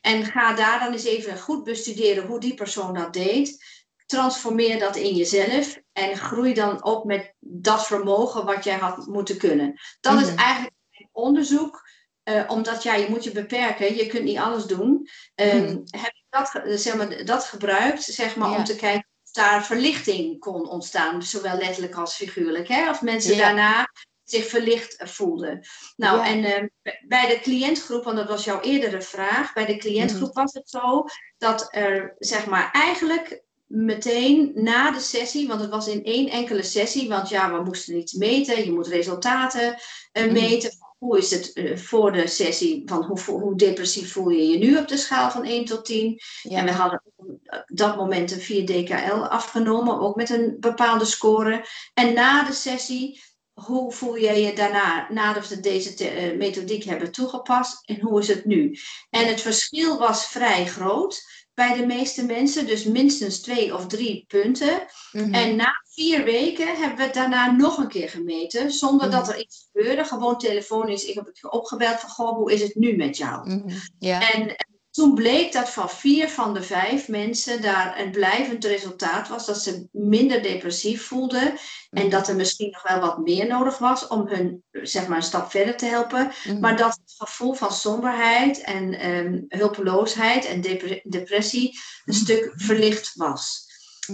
En 0.00 0.24
ga 0.24 0.54
daar 0.54 0.80
dan 0.80 0.92
eens 0.92 1.04
even 1.04 1.38
goed 1.38 1.64
bestuderen 1.64 2.26
hoe 2.26 2.40
die 2.40 2.54
persoon 2.54 2.94
dat 2.94 3.12
deed 3.12 3.77
transformeer 4.08 4.78
dat 4.78 4.96
in 4.96 5.14
jezelf 5.14 5.78
en 5.92 6.16
groei 6.16 6.54
dan 6.54 6.84
op 6.84 7.04
met 7.04 7.34
dat 7.38 7.86
vermogen 7.86 8.44
wat 8.44 8.64
jij 8.64 8.76
had 8.76 9.06
moeten 9.06 9.38
kunnen. 9.38 9.80
Dat 10.00 10.20
is 10.20 10.28
mhm. 10.28 10.38
eigenlijk 10.38 10.74
onderzoek, 11.12 11.88
uh, 12.24 12.44
omdat 12.46 12.82
ja, 12.82 12.94
je 12.94 13.08
moet 13.08 13.24
je 13.24 13.32
beperken, 13.32 13.96
je 13.96 14.06
kunt 14.06 14.24
niet 14.24 14.38
alles 14.38 14.64
doen. 14.64 15.08
Um, 15.34 15.62
mm. 15.62 15.82
Heb 15.90 16.12
ik 16.12 16.24
dat, 16.28 16.62
zeg 16.80 16.96
maar, 16.96 17.24
dat 17.24 17.44
gebruikt 17.44 18.02
zeg 18.02 18.36
maar, 18.36 18.56
om 18.56 18.64
te 18.64 18.76
kijken 18.76 19.08
of 19.24 19.32
daar 19.32 19.64
verlichting 19.64 20.38
kon 20.38 20.68
ontstaan, 20.68 21.22
zowel 21.22 21.56
letterlijk 21.56 21.94
als 21.94 22.14
figuurlijk. 22.14 22.68
Hè? 22.68 22.90
Of 22.90 23.02
mensen 23.02 23.36
daarna 23.36 23.88
zich 24.24 24.46
verlicht 24.46 24.96
voelden. 24.98 25.66
Nou, 25.96 26.26
en 26.26 26.38
uh, 26.38 26.92
bij 27.06 27.28
de 27.28 27.40
cliëntgroep, 27.42 28.04
want 28.04 28.16
dat 28.16 28.28
was 28.28 28.44
jouw 28.44 28.60
eerdere 28.60 29.02
vraag, 29.02 29.52
bij 29.52 29.66
de 29.66 29.76
cliëntgroep 29.76 30.34
mhm. 30.34 30.42
was 30.42 30.52
het 30.52 30.70
zo 30.70 31.04
dat 31.38 31.68
er 31.70 32.14
zeg 32.18 32.46
maar 32.46 32.70
eigenlijk 32.72 33.46
meteen 33.68 34.50
na 34.54 34.90
de 34.90 35.00
sessie, 35.00 35.48
want 35.48 35.60
het 35.60 35.70
was 35.70 35.88
in 35.88 36.04
één 36.04 36.28
enkele 36.28 36.62
sessie, 36.62 37.08
want 37.08 37.28
ja, 37.28 37.52
we 37.52 37.64
moesten 37.64 37.96
iets 37.96 38.12
meten, 38.12 38.64
je 38.64 38.72
moet 38.72 38.86
resultaten 38.86 39.76
uh, 40.12 40.32
meten 40.32 40.70
van 40.70 40.88
hoe 40.98 41.18
is 41.18 41.30
het 41.30 41.50
uh, 41.54 41.76
voor 41.76 42.12
de 42.12 42.26
sessie, 42.26 42.82
van 42.86 43.04
hoe, 43.04 43.20
hoe, 43.20 43.56
depressief 43.56 44.12
voel 44.12 44.28
je 44.28 44.48
je 44.48 44.58
nu 44.58 44.78
op 44.78 44.88
de 44.88 44.96
schaal 44.96 45.30
van 45.30 45.44
1 45.44 45.64
tot 45.64 45.84
10. 45.84 46.20
En 46.42 46.64
we 46.64 46.72
hadden 46.72 47.02
op 47.46 47.62
dat 47.66 47.96
moment 47.96 48.30
een 48.30 48.40
4 48.40 48.66
DKL 48.66 49.26
afgenomen, 49.26 50.00
ook 50.00 50.16
met 50.16 50.30
een 50.30 50.56
bepaalde 50.60 51.04
score. 51.04 51.66
En 51.94 52.12
na 52.14 52.44
de 52.44 52.52
sessie, 52.52 53.20
hoe 53.52 53.92
voel 53.92 54.18
jij 54.18 54.42
je 54.42 54.52
daarna, 54.52 55.06
nadat 55.10 55.48
we 55.48 55.60
deze 55.60 56.30
uh, 56.30 56.36
methodiek 56.36 56.84
hebben 56.84 57.12
toegepast 57.12 57.88
en 57.88 58.00
hoe 58.00 58.20
is 58.20 58.28
het 58.28 58.44
nu? 58.44 58.78
En 59.10 59.26
het 59.26 59.40
verschil 59.40 59.98
was 59.98 60.26
vrij 60.26 60.66
groot 60.66 61.37
bij 61.58 61.74
de 61.74 61.86
meeste 61.86 62.24
mensen, 62.24 62.66
dus 62.66 62.84
minstens 62.84 63.40
twee 63.40 63.74
of 63.74 63.86
drie 63.86 64.24
punten. 64.28 64.86
Mhm. 65.12 65.34
En 65.34 65.56
na 65.56 65.82
vier 65.88 66.24
weken 66.24 66.76
hebben 66.76 66.96
we 66.96 67.02
het 67.02 67.14
daarna 67.14 67.50
nog 67.50 67.78
een 67.78 67.88
keer 67.88 68.08
gemeten, 68.08 68.70
zonder 68.72 69.10
dat 69.10 69.22
mhm. 69.22 69.32
er 69.32 69.40
iets 69.40 69.68
gebeurde. 69.72 70.04
Gewoon 70.04 70.38
telefonisch, 70.38 71.04
ik 71.04 71.14
heb 71.14 71.26
het 71.26 71.50
opgebeld 71.50 72.00
van, 72.00 72.10
goh, 72.10 72.36
hoe 72.36 72.52
is 72.52 72.62
het 72.62 72.74
nu 72.74 72.96
met 72.96 73.16
jou? 73.16 73.50
Mm 73.50 73.66
en, 73.98 74.56
toen 74.98 75.14
bleek 75.14 75.52
dat 75.52 75.70
van 75.70 75.90
vier 75.90 76.28
van 76.28 76.54
de 76.54 76.62
vijf 76.62 77.08
mensen 77.08 77.62
daar 77.62 78.00
een 78.00 78.10
blijvend 78.10 78.64
resultaat 78.64 79.28
was. 79.28 79.46
Dat 79.46 79.62
ze 79.62 79.88
minder 79.92 80.42
depressief 80.42 81.06
voelden. 81.06 81.58
En 81.90 82.02
mhm. 82.02 82.10
dat 82.10 82.28
er 82.28 82.36
misschien 82.36 82.70
nog 82.70 82.82
wel 82.82 83.00
wat 83.00 83.18
meer 83.18 83.46
nodig 83.46 83.78
was 83.78 84.06
om 84.06 84.28
hun 84.28 84.62
zeg 84.72 85.06
maar, 85.06 85.16
een 85.16 85.22
stap 85.22 85.50
verder 85.50 85.76
te 85.76 85.86
helpen. 85.86 86.32
Mhm. 86.44 86.60
Maar 86.60 86.76
dat 86.76 87.00
het 87.04 87.14
gevoel 87.16 87.54
van 87.54 87.72
somberheid 87.72 88.60
en 88.60 89.08
um, 89.10 89.44
hulpeloosheid 89.48 90.44
en 90.44 90.60
depressie 91.02 91.68
een 91.68 92.14
mhm. 92.14 92.24
stuk 92.24 92.52
verlicht 92.56 93.12
was. 93.14 93.66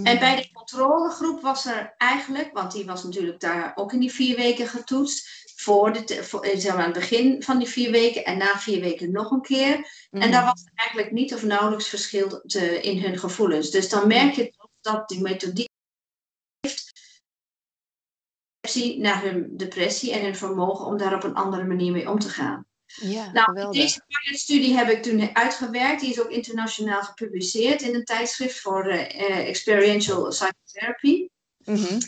En 0.03 0.19
bij 0.19 0.35
de 0.35 0.51
controlegroep 0.53 1.41
was 1.41 1.65
er 1.65 1.93
eigenlijk, 1.97 2.49
want 2.53 2.71
die 2.71 2.85
was 2.85 3.03
natuurlijk 3.03 3.39
daar 3.39 3.71
ook 3.75 3.93
in 3.93 3.99
die 3.99 4.11
vier 4.11 4.35
weken 4.35 4.67
getoetst 4.67 5.44
voor, 5.55 6.05
de, 6.05 6.23
voor 6.23 6.43
eh, 6.43 6.59
zeg 6.59 6.73
maar, 6.73 6.83
aan 6.83 6.91
het 6.91 6.99
begin 6.99 7.43
van 7.43 7.57
die 7.57 7.67
vier 7.67 7.91
weken 7.91 8.25
en 8.25 8.37
na 8.37 8.59
vier 8.59 8.81
weken 8.81 9.11
nog 9.11 9.31
een 9.31 9.41
keer. 9.41 9.89
En 10.11 10.31
daar 10.31 10.41
mm. 10.41 10.47
was 10.47 10.63
eigenlijk 10.75 11.11
niet 11.11 11.33
of 11.33 11.43
nauwelijks 11.43 11.87
verschil 11.87 12.41
te, 12.45 12.81
in 12.81 12.99
hun 13.01 13.17
gevoelens. 13.17 13.71
Dus 13.71 13.89
dan 13.89 14.07
merk 14.07 14.33
je 14.33 14.49
toch 14.49 14.69
dat 14.81 15.09
die 15.09 15.21
methodiek 15.21 15.69
heeft 16.59 16.93
naar 18.97 19.23
hun 19.23 19.57
depressie 19.57 20.11
en 20.11 20.21
hun 20.21 20.35
vermogen 20.35 20.85
om 20.85 20.97
daar 20.97 21.15
op 21.15 21.23
een 21.23 21.35
andere 21.35 21.63
manier 21.63 21.91
mee 21.91 22.09
om 22.09 22.19
te 22.19 22.29
gaan. 22.29 22.65
Ja, 22.85 23.31
nou, 23.31 23.71
deze 23.71 24.01
studie 24.23 24.75
heb 24.75 24.89
ik 24.89 25.03
toen 25.03 25.35
uitgewerkt. 25.35 26.01
Die 26.01 26.09
is 26.09 26.21
ook 26.21 26.29
internationaal 26.29 27.01
gepubliceerd 27.01 27.81
in 27.81 27.95
een 27.95 28.03
tijdschrift 28.03 28.59
voor 28.59 28.87
uh, 28.87 29.47
experiential 29.47 30.27
psychotherapy. 30.27 31.27
Mm 31.63 31.99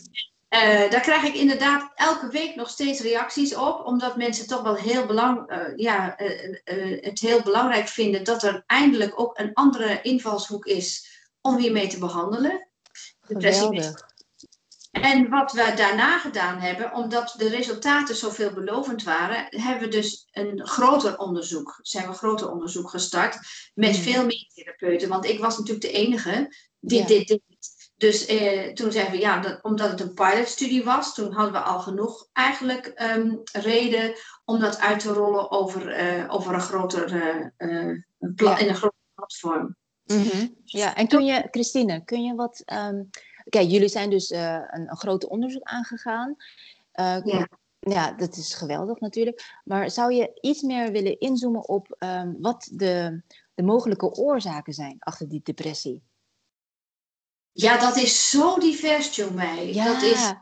uh, 0.49 0.89
daar 0.89 1.01
krijg 1.01 1.23
ik 1.23 1.35
inderdaad 1.35 1.91
elke 1.95 2.27
week 2.27 2.55
nog 2.55 2.69
steeds 2.69 3.01
reacties 3.01 3.55
op, 3.55 3.85
omdat 3.85 4.17
mensen 4.17 4.47
toch 4.47 4.61
wel 4.61 4.75
heel 4.75 5.05
belang, 5.05 5.51
uh, 5.51 5.59
ja, 5.75 6.21
uh, 6.21 7.01
het 7.01 7.19
heel 7.19 7.41
belangrijk 7.41 7.87
vinden 7.87 8.23
dat 8.23 8.43
er 8.43 8.63
eindelijk 8.65 9.19
ook 9.19 9.39
een 9.39 9.53
andere 9.53 10.01
invalshoek 10.01 10.65
is 10.65 11.15
om 11.41 11.57
hiermee 11.57 11.87
te 11.87 11.99
behandelen. 11.99 12.67
Geweldig. 13.21 14.05
En 14.91 15.29
wat 15.29 15.51
we 15.51 15.73
daarna 15.75 16.19
gedaan 16.19 16.59
hebben, 16.59 16.93
omdat 16.93 17.33
de 17.37 17.49
resultaten 17.49 18.15
zo 18.15 18.29
veelbelovend 18.29 19.03
waren, 19.03 19.45
hebben 19.49 19.89
we 19.89 19.95
dus 19.95 20.27
een 20.31 20.67
groter 20.67 21.17
onderzoek, 21.17 21.79
zijn 21.81 22.03
we 22.03 22.09
een 22.09 22.15
groter 22.15 22.51
onderzoek 22.51 22.89
gestart 22.89 23.37
met 23.73 23.95
hmm. 23.95 24.03
veel 24.03 24.25
meer 24.25 24.47
therapeuten. 24.53 25.09
Want 25.09 25.25
ik 25.25 25.39
was 25.39 25.57
natuurlijk 25.57 25.85
de 25.85 25.91
enige 25.91 26.53
die 26.79 27.05
dit 27.05 27.27
deed. 27.27 27.41
Dus 27.97 28.25
eh, 28.25 28.73
toen 28.73 28.91
zeiden 28.91 29.13
we, 29.13 29.19
ja, 29.19 29.39
dat, 29.39 29.63
omdat 29.63 29.89
het 29.89 29.99
een 29.99 30.13
pilotstudie 30.13 30.83
was, 30.83 31.13
toen 31.13 31.31
hadden 31.31 31.53
we 31.53 31.59
al 31.59 31.79
genoeg 31.79 32.27
eigenlijk 32.33 32.93
um, 33.15 33.41
reden 33.51 34.13
om 34.45 34.59
dat 34.59 34.79
uit 34.79 34.99
te 34.99 35.13
rollen 35.13 35.51
over, 35.51 35.99
uh, 35.99 36.33
over 36.33 36.53
een 36.53 36.61
groter, 36.61 37.13
uh, 37.13 38.01
ja. 38.35 38.57
in 38.57 38.67
een 38.67 38.75
groter 38.75 38.99
platform. 39.15 39.75
-hmm. 40.05 40.55
Ja, 40.63 40.95
en 40.95 41.07
kun 41.07 41.25
je, 41.25 41.47
Christine, 41.51 42.03
kun 42.03 42.23
je 42.23 42.35
wat... 42.35 42.63
Um, 42.73 43.09
Kijk, 43.49 43.69
jullie 43.69 43.87
zijn 43.87 44.09
dus 44.09 44.29
een, 44.29 44.89
een 44.89 44.97
groot 44.97 45.27
onderzoek 45.27 45.63
aangegaan. 45.63 46.35
ja. 47.23 47.47
ja, 47.79 48.11
dat 48.11 48.37
is 48.37 48.53
geweldig 48.53 48.99
natuurlijk. 48.99 49.59
Maar 49.63 49.91
zou 49.91 50.13
je 50.13 50.37
iets 50.41 50.61
meer 50.61 50.91
willen 50.91 51.19
inzoomen 51.19 51.67
op 51.67 51.95
um, 51.99 52.37
wat 52.41 52.69
de, 52.71 53.21
de 53.53 53.63
mogelijke 53.63 54.11
oorzaken 54.11 54.73
zijn 54.73 54.95
achter 54.99 55.29
die 55.29 55.41
depressie? 55.43 56.03
Ja, 57.59 57.77
dat 57.77 57.97
is 57.97 58.29
zo 58.29 58.57
divers, 58.57 59.15
Jomei. 59.15 59.73
Ja. 59.73 59.85
Dat 59.93 60.01
is 60.01 60.33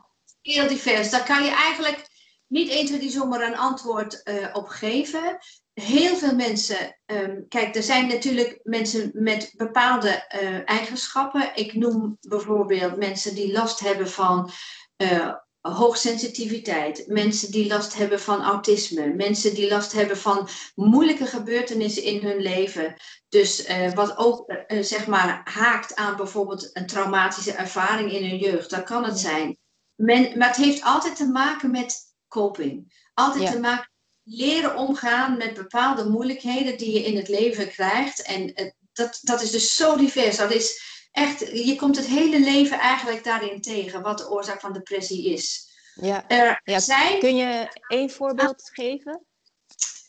heel 0.42 0.68
divers. 0.68 1.10
Daar 1.10 1.24
kan 1.24 1.44
je 1.44 1.50
eigenlijk 1.50 2.08
niet 2.46 2.70
1, 2.70 2.86
2, 2.86 3.10
zomaar 3.10 3.40
een 3.40 3.56
antwoord 3.56 4.20
uh, 4.24 4.46
op 4.52 4.68
geven. 4.68 5.38
Heel 5.72 6.16
veel 6.16 6.34
mensen, 6.34 6.98
um, 7.06 7.48
kijk, 7.48 7.74
er 7.74 7.82
zijn 7.82 8.08
natuurlijk 8.08 8.60
mensen 8.62 9.10
met 9.14 9.52
bepaalde 9.56 10.38
uh, 10.42 10.60
eigenschappen. 10.64 11.50
Ik 11.54 11.74
noem 11.74 12.18
bijvoorbeeld 12.20 12.96
mensen 12.96 13.34
die 13.34 13.52
last 13.52 13.80
hebben 13.80 14.10
van 14.10 14.50
uh, 14.96 15.34
hoogsensitiviteit, 15.72 17.04
mensen 17.06 17.50
die 17.50 17.66
last 17.66 17.94
hebben 17.94 18.20
van 18.20 18.42
autisme, 18.42 19.06
mensen 19.06 19.54
die 19.54 19.68
last 19.68 19.92
hebben 19.92 20.18
van 20.18 20.48
moeilijke 20.74 21.26
gebeurtenissen 21.26 22.02
in 22.02 22.22
hun 22.22 22.40
leven. 22.40 22.96
Dus 23.28 23.68
uh, 23.68 23.92
wat 23.92 24.16
ook 24.16 24.52
uh, 24.68 24.82
zeg 24.82 25.06
maar 25.06 25.40
haakt 25.44 25.94
aan 25.94 26.16
bijvoorbeeld 26.16 26.70
een 26.72 26.86
traumatische 26.86 27.52
ervaring 27.52 28.12
in 28.12 28.28
hun 28.28 28.38
jeugd, 28.38 28.70
dat 28.70 28.82
kan 28.82 29.04
het 29.04 29.18
zijn. 29.18 29.58
Men, 29.94 30.38
maar 30.38 30.48
het 30.48 30.56
heeft 30.56 30.82
altijd 30.82 31.16
te 31.16 31.26
maken 31.26 31.70
met 31.70 32.14
coping. 32.28 33.04
Altijd 33.14 33.50
te 33.50 33.60
maken 33.60 33.90
leren 34.22 34.76
omgaan 34.76 35.36
met 35.36 35.54
bepaalde 35.54 36.08
moeilijkheden 36.08 36.78
die 36.78 36.92
je 36.92 37.04
in 37.04 37.16
het 37.16 37.28
leven 37.28 37.68
krijgt. 37.68 38.22
En 38.22 38.62
uh, 38.62 38.70
dat, 38.92 39.18
dat 39.22 39.42
is 39.42 39.50
dus 39.50 39.76
zo 39.76 39.96
divers. 39.96 40.36
Dat 40.36 40.52
is 40.52 40.95
echt, 41.16 41.40
je 41.40 41.76
komt 41.76 41.96
het 41.96 42.06
hele 42.06 42.40
leven 42.40 42.78
eigenlijk 42.78 43.24
daarin 43.24 43.60
tegen, 43.60 44.02
wat 44.02 44.18
de 44.18 44.30
oorzaak 44.30 44.60
van 44.60 44.72
depressie 44.72 45.32
is. 45.32 45.68
Ja. 45.94 46.28
Er 46.28 46.60
ja. 46.64 46.78
Zijn... 46.78 47.18
Kun 47.18 47.36
je 47.36 47.68
één 47.88 48.10
voorbeeld 48.10 48.70
geven? 48.72 49.24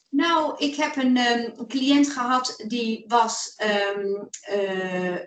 Nou, 0.09 0.57
ik 0.57 0.75
heb 0.75 0.95
een 0.95 1.17
um, 1.17 1.67
cliënt 1.67 2.09
gehad 2.09 2.63
die 2.67 3.03
was 3.07 3.55
um, 3.97 4.29
uh, 4.51 5.17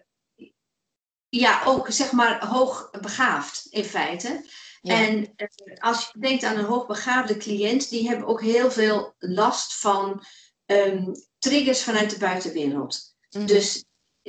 ja, 1.28 1.62
ook 1.64 1.90
zeg 1.90 2.12
maar 2.12 2.46
hoogbegaafd 2.46 3.66
in 3.70 3.84
feite. 3.84 4.44
Ja. 4.80 4.94
En 4.94 5.18
uh, 5.18 5.76
als 5.78 6.10
je 6.12 6.20
denkt 6.20 6.44
aan 6.44 6.56
een 6.56 6.64
hoogbegaafde 6.64 7.36
cliënt, 7.36 7.90
die 7.90 8.08
hebben 8.08 8.26
ook 8.26 8.42
heel 8.42 8.70
veel 8.70 9.14
last 9.18 9.74
van 9.74 10.24
um, 10.66 11.12
triggers 11.38 11.82
vanuit 11.82 12.10
de 12.10 12.18
buitenwereld. 12.18 13.14
Mm 13.30 13.40
-hmm. 13.40 13.46
Dus 13.46 13.84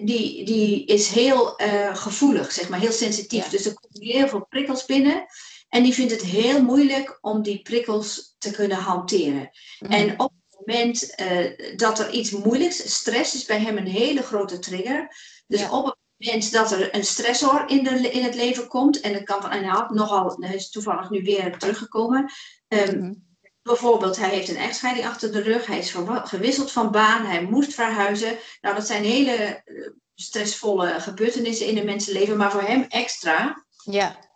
die, 0.05 0.45
die 0.45 0.85
is 0.85 1.07
heel 1.07 1.61
uh, 1.61 1.95
gevoelig, 1.95 2.51
zeg 2.51 2.69
maar, 2.69 2.79
heel 2.79 2.91
sensitief. 2.91 3.43
Ja. 3.43 3.49
Dus 3.49 3.65
er 3.65 3.73
komen 3.73 4.07
heel 4.07 4.27
veel 4.27 4.45
prikkels 4.49 4.85
binnen. 4.85 5.25
En 5.69 5.83
die 5.83 5.93
vindt 5.93 6.11
het 6.11 6.21
heel 6.21 6.63
moeilijk 6.63 7.17
om 7.21 7.41
die 7.41 7.61
prikkels 7.61 8.35
te 8.37 8.51
kunnen 8.51 8.77
hanteren. 8.77 9.49
Mm. 9.79 9.91
En 9.91 10.19
op 10.19 10.31
het 10.49 10.59
moment 10.59 11.13
uh, 11.21 11.77
dat 11.77 11.99
er 11.99 12.11
iets 12.11 12.31
moeilijks, 12.31 12.93
stress 12.93 13.35
is 13.35 13.45
bij 13.45 13.59
hem 13.59 13.77
een 13.77 13.87
hele 13.87 14.21
grote 14.21 14.59
trigger. 14.59 15.15
Dus 15.47 15.59
ja. 15.59 15.71
op 15.71 15.85
het 15.85 15.95
moment 16.17 16.51
dat 16.51 16.71
er 16.71 16.95
een 16.95 17.05
stressor 17.05 17.63
in, 17.67 17.83
de, 17.83 18.11
in 18.11 18.23
het 18.23 18.35
leven 18.35 18.67
komt, 18.67 18.99
en 18.99 19.13
dat 19.13 19.23
kan 19.23 19.41
van, 19.41 19.51
en 19.51 19.63
hij 19.63 19.73
had 19.73 19.89
nogal, 19.89 20.35
hij 20.39 20.55
is 20.55 20.69
toevallig 20.69 21.09
nu 21.09 21.21
weer 21.21 21.57
teruggekomen. 21.57 22.31
Um, 22.67 22.99
mm. 22.99 23.29
Bijvoorbeeld, 23.63 24.17
hij 24.17 24.29
heeft 24.29 24.49
een 24.49 24.57
echtscheiding 24.57 25.07
achter 25.07 25.31
de 25.31 25.41
rug, 25.41 25.65
hij 25.65 25.77
is 25.77 25.95
gewisseld 26.23 26.71
van 26.71 26.91
baan, 26.91 27.25
hij 27.25 27.43
moest 27.43 27.73
verhuizen. 27.73 28.37
Nou, 28.61 28.75
dat 28.75 28.87
zijn 28.87 29.03
hele 29.03 29.33
eh, 29.33 29.89
stressvolle 30.15 30.99
gebeurtenissen 30.99 31.67
in 31.67 31.77
een 31.77 31.85
mensenleven, 31.85 32.37
maar 32.37 32.51
voor 32.51 32.61
hem 32.61 32.83
extra. 32.83 33.65
Ja. 33.83 34.29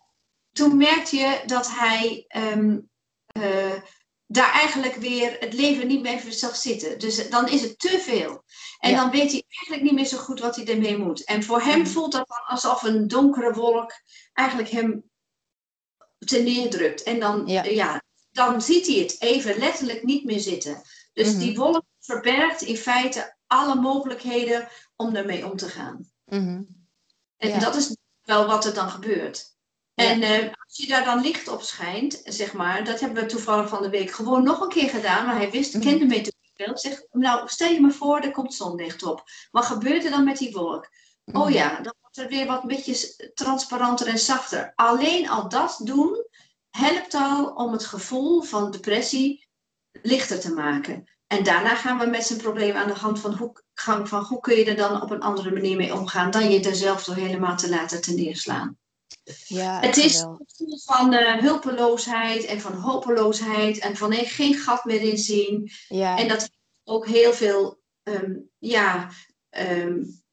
Toen 0.51 0.77
merkte 0.77 1.15
je 1.15 1.41
dat 1.45 1.69
hij 1.71 2.25
um, 2.35 2.89
uh, 3.37 3.73
daar 4.25 4.51
eigenlijk 4.51 4.95
weer 4.95 5.37
het 5.39 5.53
leven 5.53 5.87
niet 5.87 6.01
meer 6.01 6.21
zag 6.29 6.55
zitten. 6.55 6.99
Dus 6.99 7.29
dan 7.29 7.49
is 7.49 7.61
het 7.61 7.79
te 7.79 7.99
veel. 7.99 8.43
En 8.79 8.91
ja. 8.91 9.01
dan 9.01 9.11
weet 9.11 9.31
hij 9.31 9.43
eigenlijk 9.47 9.81
niet 9.81 9.93
meer 9.93 10.05
zo 10.05 10.17
goed 10.17 10.39
wat 10.39 10.55
hij 10.55 10.67
ermee 10.67 10.97
moet. 10.97 11.23
En 11.23 11.43
voor 11.43 11.61
hem 11.61 11.79
mm. 11.79 11.87
voelt 11.87 12.11
dat 12.11 12.27
dan 12.27 12.45
alsof 12.45 12.83
een 12.83 13.07
donkere 13.07 13.53
wolk 13.53 13.91
eigenlijk 14.33 14.69
hem 14.69 15.09
te 16.17 16.39
neerdrukt. 16.39 17.03
En 17.03 17.19
dan, 17.19 17.47
ja. 17.47 17.63
ja 17.63 18.03
dan 18.35 18.61
ziet 18.61 18.87
hij 18.87 18.95
het 18.95 19.21
even 19.21 19.57
letterlijk 19.57 20.03
niet 20.03 20.25
meer 20.25 20.39
zitten. 20.39 20.81
Dus 21.13 21.27
mm-hmm. 21.27 21.43
die 21.43 21.55
wolk 21.57 21.83
verbergt 21.99 22.61
in 22.61 22.77
feite 22.77 23.35
alle 23.47 23.75
mogelijkheden 23.75 24.67
om 24.95 25.15
ermee 25.15 25.45
om 25.45 25.57
te 25.57 25.69
gaan. 25.69 26.09
Mm-hmm. 26.25 26.67
En 27.37 27.49
ja. 27.49 27.59
dat 27.59 27.75
is 27.75 27.95
wel 28.23 28.45
wat 28.45 28.65
er 28.65 28.73
dan 28.73 28.89
gebeurt. 28.89 29.53
En 29.93 30.21
uh, 30.21 30.53
als 30.65 30.77
je 30.77 30.87
daar 30.87 31.05
dan 31.05 31.21
licht 31.21 31.47
op 31.47 31.61
schijnt, 31.61 32.21
zeg 32.23 32.53
maar, 32.53 32.83
dat 32.83 32.99
hebben 32.99 33.23
we 33.23 33.29
toevallig 33.29 33.69
van 33.69 33.81
de 33.81 33.89
week 33.89 34.11
gewoon 34.11 34.43
nog 34.43 34.61
een 34.61 34.69
keer 34.69 34.89
gedaan, 34.89 35.25
maar 35.25 35.35
hij 35.35 35.51
wist, 35.51 35.73
mm-hmm. 35.73 35.89
kende 35.89 36.05
methodiek 36.05 36.51
wel. 36.55 36.77
Zegt, 36.77 37.07
nou, 37.11 37.47
stel 37.47 37.71
je 37.71 37.81
me 37.81 37.91
voor, 37.91 38.19
er 38.19 38.31
komt 38.31 38.53
zonlicht 38.53 39.03
op. 39.03 39.23
Wat 39.51 39.65
gebeurt 39.65 40.03
er 40.03 40.11
dan 40.11 40.23
met 40.23 40.37
die 40.37 40.51
wolk? 40.51 40.89
Oh 41.31 41.49
ja, 41.49 41.81
dan 41.81 41.93
wordt 42.01 42.17
er 42.17 42.27
weer 42.27 42.45
wat 42.45 42.63
beetje 42.63 43.31
transparanter 43.33 44.07
en 44.07 44.19
zachter. 44.19 44.71
Alleen 44.75 45.29
al 45.29 45.49
dat 45.49 45.79
doen 45.83 46.25
helpt 46.75 47.13
al 47.13 47.45
om 47.45 47.71
het 47.71 47.85
gevoel 47.85 48.41
van 48.41 48.71
depressie 48.71 49.47
lichter 50.01 50.39
te 50.39 50.53
maken. 50.53 51.09
En 51.27 51.43
daarna 51.43 51.75
gaan 51.75 51.97
we 51.97 52.05
met 52.05 52.23
zijn 52.23 52.39
probleem 52.39 52.75
aan 52.75 52.87
de 52.87 52.93
hand 52.93 53.19
van 53.19 53.33
hoe, 53.33 53.63
gang 53.73 54.09
van 54.09 54.23
hoe 54.23 54.39
kun 54.39 54.55
je 54.55 54.65
er 54.65 54.75
dan 54.75 55.01
op 55.01 55.11
een 55.11 55.21
andere 55.21 55.51
manier 55.51 55.75
mee 55.75 55.93
omgaan 55.93 56.31
dan 56.31 56.51
je 56.51 56.59
er 56.59 56.75
zelf 56.75 57.03
door 57.03 57.15
helemaal 57.15 57.57
te 57.57 57.69
laten 57.69 58.01
ten 58.01 58.15
neerslaan. 58.15 58.77
Ja, 59.47 59.79
het 59.79 59.97
is 59.97 60.19
een 60.19 60.39
gevoel 60.47 60.79
van 60.79 61.13
uh, 61.13 61.37
hulpeloosheid 61.37 62.45
en 62.45 62.61
van 62.61 62.73
hopeloosheid 62.73 63.77
en 63.77 63.97
van 63.97 64.09
nee, 64.09 64.25
geen 64.25 64.53
gat 64.53 64.85
meer 64.85 65.01
in 65.01 65.17
zien. 65.17 65.71
Ja. 65.87 66.17
En 66.17 66.27
dat 66.27 66.39
heeft 66.39 66.59
ook 66.83 67.07
heel 67.07 67.33
veel 67.33 67.79
um, 68.03 68.49
ja, 68.57 69.09
um, 69.49 70.23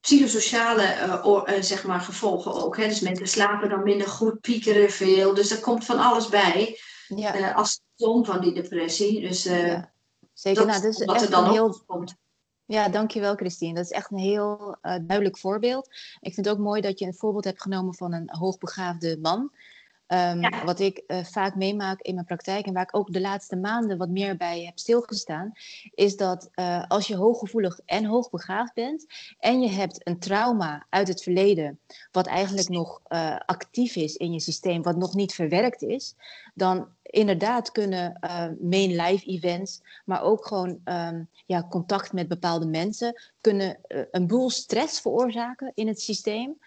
psychosociale 0.00 1.22
uh, 1.24 1.62
zeg 1.62 1.84
maar, 1.84 2.00
gevolgen 2.00 2.54
ook. 2.64 2.76
Hè? 2.76 2.88
Dus 2.88 3.00
mensen 3.00 3.28
slapen 3.28 3.68
dan 3.68 3.82
minder 3.82 4.08
goed, 4.08 4.40
piekeren 4.40 4.90
veel. 4.90 5.34
Dus 5.34 5.50
er 5.50 5.60
komt 5.60 5.84
van 5.84 5.98
alles 5.98 6.28
bij 6.28 6.78
ja. 7.06 7.52
als 7.52 7.80
symptoom 7.96 8.24
van 8.24 8.40
die 8.40 8.54
depressie. 8.54 9.20
Dus 9.20 9.42
ja. 9.42 9.92
Zeker, 10.32 10.66
nou, 10.66 10.82
dat 10.82 10.92
is 10.92 11.04
wat 11.04 11.22
er 11.22 11.30
dan 11.30 11.50
heel... 11.50 11.82
komt. 11.86 12.14
Ja, 12.64 12.88
dankjewel 12.88 13.34
Christine. 13.34 13.74
Dat 13.74 13.84
is 13.84 13.90
echt 13.90 14.10
een 14.10 14.18
heel 14.18 14.76
uh, 14.82 14.96
duidelijk 15.02 15.38
voorbeeld. 15.38 15.86
Ik 16.20 16.34
vind 16.34 16.46
het 16.46 16.54
ook 16.54 16.62
mooi 16.62 16.80
dat 16.80 16.98
je 16.98 17.06
een 17.06 17.14
voorbeeld 17.14 17.44
hebt 17.44 17.62
genomen 17.62 17.94
van 17.94 18.12
een 18.12 18.28
hoogbegaafde 18.30 19.18
man. 19.22 19.52
Um, 20.12 20.64
Wat 20.64 20.80
ik 20.80 21.02
uh, 21.06 21.24
vaak 21.24 21.54
meemaak 21.54 22.00
in 22.00 22.14
mijn 22.14 22.26
praktijk 22.26 22.66
en 22.66 22.72
waar 22.72 22.82
ik 22.82 22.96
ook 22.96 23.12
de 23.12 23.20
laatste 23.20 23.56
maanden 23.56 23.98
wat 23.98 24.08
meer 24.08 24.36
bij 24.36 24.64
heb 24.64 24.78
stilgestaan, 24.78 25.52
is 25.94 26.16
dat 26.16 26.50
uh, 26.54 26.84
als 26.88 27.06
je 27.06 27.16
hooggevoelig 27.16 27.80
en 27.84 28.04
hoogbegaafd 28.04 28.74
bent 28.74 29.06
en 29.38 29.60
je 29.60 29.68
hebt 29.68 30.06
een 30.06 30.18
trauma 30.18 30.86
uit 30.88 31.08
het 31.08 31.22
verleden, 31.22 31.78
wat 32.12 32.26
eigenlijk 32.26 32.68
nog 32.68 33.00
uh, 33.08 33.36
actief 33.46 33.96
is 33.96 34.16
in 34.16 34.32
je 34.32 34.40
systeem, 34.40 34.82
wat 34.82 34.96
nog 34.96 35.14
niet 35.14 35.34
verwerkt 35.34 35.82
is, 35.82 36.14
dan 36.54 36.88
inderdaad 37.02 37.72
kunnen 37.72 38.18
main 38.60 38.96
life 38.96 39.26
events, 39.26 39.80
maar 40.04 40.22
ook 40.22 40.46
gewoon 40.46 40.80
um, 40.84 41.28
ja, 41.46 41.66
contact 41.68 42.12
met 42.12 42.28
bepaalde 42.28 42.66
mensen, 42.66 43.22
kunnen 43.40 43.78
een 44.10 44.26
boel 44.26 44.50
stress 44.50 45.00
veroorzaken 45.00 45.72
in 45.74 45.88
het 45.88 46.00
systeem. 46.00 46.58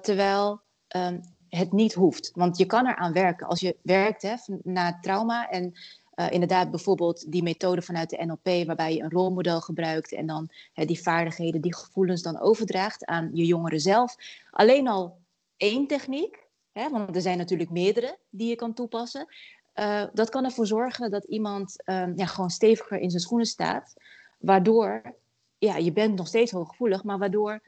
terwijl 0.00 0.60
um, 0.96 1.35
het 1.48 1.72
niet 1.72 1.94
hoeft. 1.94 2.30
Want 2.34 2.58
je 2.58 2.66
kan 2.66 2.86
eraan 2.86 3.12
werken. 3.12 3.46
Als 3.46 3.60
je 3.60 3.76
werkt 3.82 4.22
hè, 4.22 4.34
na 4.62 4.98
trauma 5.00 5.48
en 5.48 5.72
uh, 6.16 6.30
inderdaad 6.30 6.70
bijvoorbeeld 6.70 7.32
die 7.32 7.42
methode 7.42 7.82
vanuit 7.82 8.10
de 8.10 8.24
NLP, 8.24 8.66
waarbij 8.66 8.94
je 8.94 9.02
een 9.02 9.10
rolmodel 9.10 9.60
gebruikt 9.60 10.12
en 10.12 10.26
dan 10.26 10.48
hè, 10.72 10.84
die 10.84 11.00
vaardigheden, 11.00 11.60
die 11.60 11.74
gevoelens 11.74 12.22
dan 12.22 12.40
overdraagt 12.40 13.04
aan 13.04 13.30
je 13.32 13.44
jongeren 13.44 13.80
zelf. 13.80 14.16
Alleen 14.50 14.88
al 14.88 15.18
één 15.56 15.86
techniek, 15.86 16.46
hè, 16.72 16.88
want 16.90 17.16
er 17.16 17.22
zijn 17.22 17.38
natuurlijk 17.38 17.70
meerdere 17.70 18.18
die 18.30 18.48
je 18.48 18.54
kan 18.54 18.74
toepassen. 18.74 19.26
Uh, 19.74 20.04
dat 20.12 20.28
kan 20.28 20.44
ervoor 20.44 20.66
zorgen 20.66 21.10
dat 21.10 21.24
iemand 21.24 21.82
um, 21.84 22.12
ja, 22.16 22.26
gewoon 22.26 22.50
steviger 22.50 22.98
in 22.98 23.10
zijn 23.10 23.22
schoenen 23.22 23.46
staat. 23.46 23.94
Waardoor, 24.38 25.14
ja, 25.58 25.76
je 25.76 25.92
bent 25.92 26.16
nog 26.16 26.26
steeds 26.26 26.50
hooggevoelig, 26.50 27.04
maar 27.04 27.18
waardoor 27.18 27.60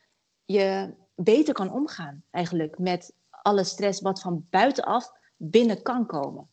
je 0.45 0.95
beter 1.15 1.55
kan 1.55 1.73
omgaan 1.73 2.23
eigenlijk 2.31 2.79
met 2.79 3.13
alle 3.43 3.65
stress 3.65 4.01
wat 4.01 4.21
van 4.21 4.47
buitenaf 4.51 5.11
binnen 5.37 5.83
kan 5.83 6.07
komen. 6.07 6.51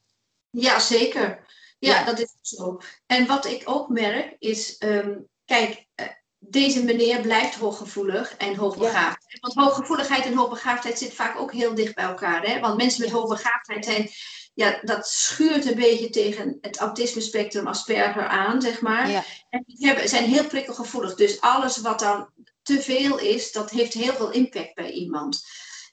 Ja, 0.49 0.79
zeker. 0.79 1.45
Ja, 1.79 2.03
dat 2.03 2.19
is 2.19 2.35
zo. 2.41 2.81
En 3.05 3.27
wat 3.27 3.45
ik 3.45 3.61
ook 3.65 3.89
merk 3.89 4.35
is, 4.39 4.77
ehm, 4.77 5.17
kijk, 5.45 5.85
eh, 5.95 6.07
deze 6.37 6.83
meneer 6.83 7.21
blijft 7.21 7.55
hooggevoelig 7.55 8.35
en 8.37 8.55
hoogbegaafd. 8.55 9.37
Want 9.39 9.53
hooggevoeligheid 9.53 10.25
en 10.25 10.33
hoogbegaafdheid 10.33 10.97
zit 10.97 11.13
vaak 11.13 11.39
ook 11.39 11.51
heel 11.51 11.75
dicht 11.75 11.95
bij 11.95 12.05
elkaar. 12.05 12.41
Hè? 12.45 12.59
Want 12.59 12.77
mensen 12.77 13.01
met 13.01 13.11
hoogbegaafdheid 13.11 13.85
zijn, 13.85 14.09
ja, 14.53 14.79
dat 14.81 15.07
schuurt 15.07 15.65
een 15.65 15.75
beetje 15.75 16.09
tegen 16.09 16.57
het 16.61 16.77
autisme 16.77 17.21
spectrum 17.21 17.67
Asperger 17.67 18.27
aan, 18.27 18.61
zeg 18.61 18.81
maar. 18.81 19.09
Ja. 19.09 19.23
En 19.49 19.63
die 19.67 19.87
hebben, 19.87 20.09
zijn 20.09 20.23
heel 20.23 20.47
prikkelgevoelig. 20.47 21.15
Dus 21.15 21.41
alles 21.41 21.77
wat 21.77 21.99
dan 21.99 22.29
te 22.61 22.81
veel 22.81 23.19
is, 23.19 23.51
dat 23.51 23.69
heeft 23.69 23.93
heel 23.93 24.13
veel 24.13 24.31
impact 24.31 24.73
bij 24.73 24.91
iemand. 24.91 25.43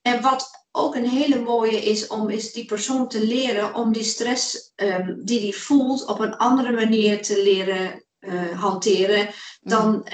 En 0.03 0.21
wat 0.21 0.51
ook 0.71 0.95
een 0.95 1.09
hele 1.09 1.41
mooie 1.41 1.83
is 1.83 2.07
om 2.07 2.31
is 2.31 2.53
die 2.53 2.65
persoon 2.65 3.09
te 3.09 3.27
leren 3.27 3.75
om 3.75 3.93
die 3.93 4.05
stress 4.05 4.73
um, 4.77 5.25
die 5.25 5.41
hij 5.41 5.53
voelt 5.53 6.05
op 6.05 6.19
een 6.19 6.37
andere 6.37 6.73
manier 6.73 7.23
te 7.23 7.43
leren 7.43 8.05
uh, 8.21 8.61
hanteren. 8.61 9.29
Dan, 9.61 9.91
mm. 9.91 10.05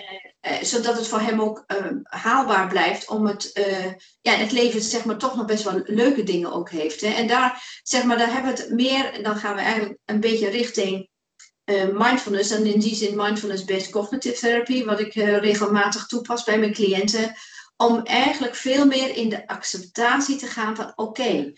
uh, 0.50 0.62
zodat 0.62 0.96
het 0.96 1.08
voor 1.08 1.20
hem 1.20 1.40
ook 1.40 1.64
uh, 1.66 1.86
haalbaar 2.02 2.68
blijft 2.68 3.08
om 3.08 3.26
het, 3.26 3.50
ja, 4.20 4.32
het 4.32 4.52
leven 4.52 4.80
zeg 4.82 5.04
maar, 5.04 5.18
toch 5.18 5.36
nog 5.36 5.46
best 5.46 5.64
wel 5.64 5.80
leuke 5.84 6.22
dingen 6.22 6.52
ook 6.52 6.70
heeft. 6.70 7.00
Hè. 7.00 7.08
En 7.12 7.26
daar, 7.26 7.80
zeg 7.82 8.04
maar, 8.04 8.18
daar 8.18 8.32
hebben 8.32 8.54
we 8.54 8.62
het 8.62 8.70
meer, 8.70 9.12
en 9.12 9.22
dan 9.22 9.36
gaan 9.36 9.54
we 9.54 9.60
eigenlijk 9.60 9.98
een 10.04 10.20
beetje 10.20 10.48
richting 10.48 11.08
mindfulness. 11.92 12.50
En 12.50 12.66
in 12.66 12.80
die 12.80 12.94
zin 12.94 13.16
mindfulness-based 13.16 13.90
cognitive 13.90 14.38
therapy, 14.38 14.84
wat 14.84 15.00
ik 15.00 15.14
regelmatig 15.14 16.06
toepas 16.06 16.44
bij 16.44 16.58
mijn 16.58 16.72
cliënten 16.72 17.34
om 17.86 18.04
eigenlijk 18.04 18.54
veel 18.54 18.86
meer 18.86 19.16
in 19.16 19.28
de 19.28 19.46
acceptatie 19.46 20.36
te 20.36 20.46
gaan 20.46 20.76
van 20.76 20.92
oké, 20.96 21.52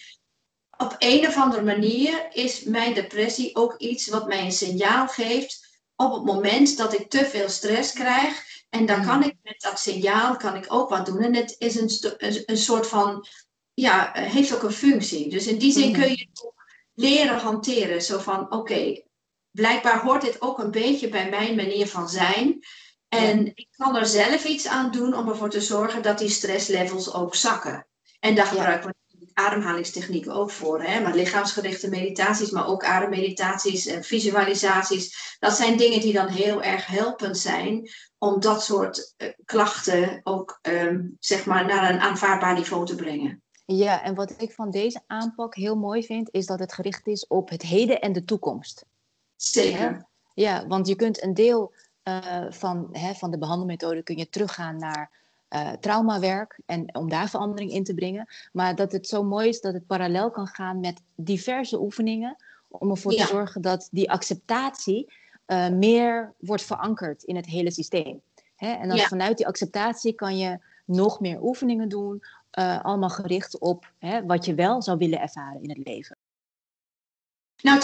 op 0.76 0.96
een 0.98 1.26
of 1.26 1.36
andere 1.36 1.62
manier 1.62 2.28
is 2.32 2.62
mijn 2.62 2.94
depressie 2.94 3.56
ook 3.56 3.74
iets 3.78 4.08
wat 4.08 4.26
mij 4.26 4.44
een 4.44 4.52
signaal 4.52 5.08
geeft 5.08 5.68
op 5.96 6.12
het 6.12 6.24
moment 6.24 6.76
dat 6.76 6.94
ik 6.94 7.10
te 7.10 7.24
veel 7.24 7.48
stress 7.48 7.92
krijg. 7.92 8.44
En 8.68 8.86
dan 8.86 9.04
kan 9.04 9.16
mm. 9.16 9.22
ik 9.22 9.36
met 9.42 9.60
dat 9.60 9.78
signaal 9.78 10.36
kan 10.36 10.56
ik 10.56 10.64
ook 10.68 10.88
wat 10.88 11.06
doen. 11.06 11.22
En 11.22 11.34
het 11.34 11.54
is 11.58 11.76
een, 11.76 11.90
een, 12.46 12.56
soort 12.56 12.86
van, 12.86 13.26
ja, 13.74 14.10
heeft 14.12 14.54
ook 14.54 14.62
een 14.62 14.72
functie. 14.72 15.28
Dus 15.28 15.46
in 15.46 15.58
die 15.58 15.72
zin 15.72 15.92
kun 15.92 16.08
je 16.08 16.28
het 16.30 16.44
ook 16.44 16.64
leren 16.94 17.38
hanteren. 17.38 18.02
Zo 18.02 18.18
van 18.18 18.52
oké, 18.52 19.02
blijkbaar 19.50 20.02
hoort 20.02 20.22
dit 20.22 20.42
ook 20.42 20.58
een 20.58 20.70
beetje 20.70 21.08
bij 21.08 21.28
mijn 21.28 21.56
manier 21.56 21.86
van 21.86 22.08
zijn. 22.08 22.64
En 23.10 23.46
ik 23.46 23.68
kan 23.76 23.96
er 23.96 24.06
zelf 24.06 24.44
iets 24.44 24.66
aan 24.66 24.90
doen 24.90 25.14
om 25.14 25.28
ervoor 25.28 25.50
te 25.50 25.60
zorgen 25.60 26.02
dat 26.02 26.18
die 26.18 26.28
stresslevels 26.28 27.14
ook 27.14 27.34
zakken. 27.34 27.86
En 28.20 28.34
daar 28.34 28.46
gebruiken 28.46 28.88
we 28.88 29.30
ademhalingstechnieken 29.34 30.32
ook 30.32 30.50
voor. 30.50 30.82
Hè? 30.82 31.00
Maar 31.00 31.14
lichaamsgerichte 31.14 31.88
meditaties, 31.88 32.50
maar 32.50 32.66
ook 32.66 32.84
ademmeditaties 32.84 33.86
en 33.86 34.04
visualisaties. 34.04 35.36
Dat 35.38 35.56
zijn 35.56 35.76
dingen 35.76 36.00
die 36.00 36.12
dan 36.12 36.28
heel 36.28 36.62
erg 36.62 36.86
helpend 36.86 37.38
zijn 37.38 37.90
om 38.18 38.40
dat 38.40 38.64
soort 38.64 39.14
uh, 39.16 39.28
klachten 39.44 40.20
ook 40.22 40.58
um, 40.62 41.16
zeg 41.20 41.46
maar 41.46 41.66
naar 41.66 41.90
een 41.90 42.00
aanvaardbaar 42.00 42.54
niveau 42.54 42.86
te 42.86 42.94
brengen. 42.94 43.42
Ja, 43.64 44.02
en 44.02 44.14
wat 44.14 44.34
ik 44.36 44.52
van 44.52 44.70
deze 44.70 45.02
aanpak 45.06 45.54
heel 45.54 45.76
mooi 45.76 46.04
vind, 46.04 46.28
is 46.32 46.46
dat 46.46 46.58
het 46.58 46.72
gericht 46.72 47.06
is 47.06 47.26
op 47.26 47.48
het 47.48 47.62
heden 47.62 48.00
en 48.00 48.12
de 48.12 48.24
toekomst. 48.24 48.84
Zeker. 49.36 50.08
Ja, 50.34 50.66
want 50.66 50.88
je 50.88 50.96
kunt 50.96 51.22
een 51.22 51.34
deel 51.34 51.74
uh, 52.04 52.44
van, 52.50 52.88
hè, 52.92 53.14
van 53.14 53.30
de 53.30 53.38
behandelmethode 53.38 54.02
kun 54.02 54.16
je 54.16 54.28
teruggaan 54.28 54.76
naar 54.76 55.10
uh, 55.50 55.72
traumawerk 55.72 56.60
en 56.66 56.94
om 56.94 57.08
daar 57.08 57.28
verandering 57.28 57.70
in 57.70 57.84
te 57.84 57.94
brengen. 57.94 58.28
Maar 58.52 58.74
dat 58.74 58.92
het 58.92 59.06
zo 59.06 59.22
mooi 59.22 59.48
is 59.48 59.60
dat 59.60 59.74
het 59.74 59.86
parallel 59.86 60.30
kan 60.30 60.46
gaan 60.46 60.80
met 60.80 61.00
diverse 61.14 61.80
oefeningen 61.80 62.36
om 62.68 62.90
ervoor 62.90 63.12
te 63.12 63.26
zorgen 63.26 63.60
dat 63.60 63.88
die 63.90 64.10
acceptatie 64.10 65.12
uh, 65.46 65.68
meer 65.68 66.34
wordt 66.38 66.62
verankerd 66.62 67.22
in 67.22 67.36
het 67.36 67.46
hele 67.46 67.70
systeem. 67.70 68.20
Hè? 68.56 68.72
En 68.72 68.88
dan 68.88 68.98
vanuit 68.98 69.36
die 69.36 69.46
acceptatie 69.46 70.12
kan 70.12 70.38
je 70.38 70.58
nog 70.84 71.20
meer 71.20 71.42
oefeningen 71.42 71.88
doen, 71.88 72.22
allemaal 72.82 73.10
gericht 73.10 73.58
op 73.58 73.92
hè, 73.98 74.26
wat 74.26 74.44
je 74.44 74.54
wel 74.54 74.82
zou 74.82 74.98
willen 74.98 75.20
ervaren 75.20 75.62
in 75.62 75.68
het 75.68 75.86
leven. 75.86 76.16
Nou, 77.62 77.80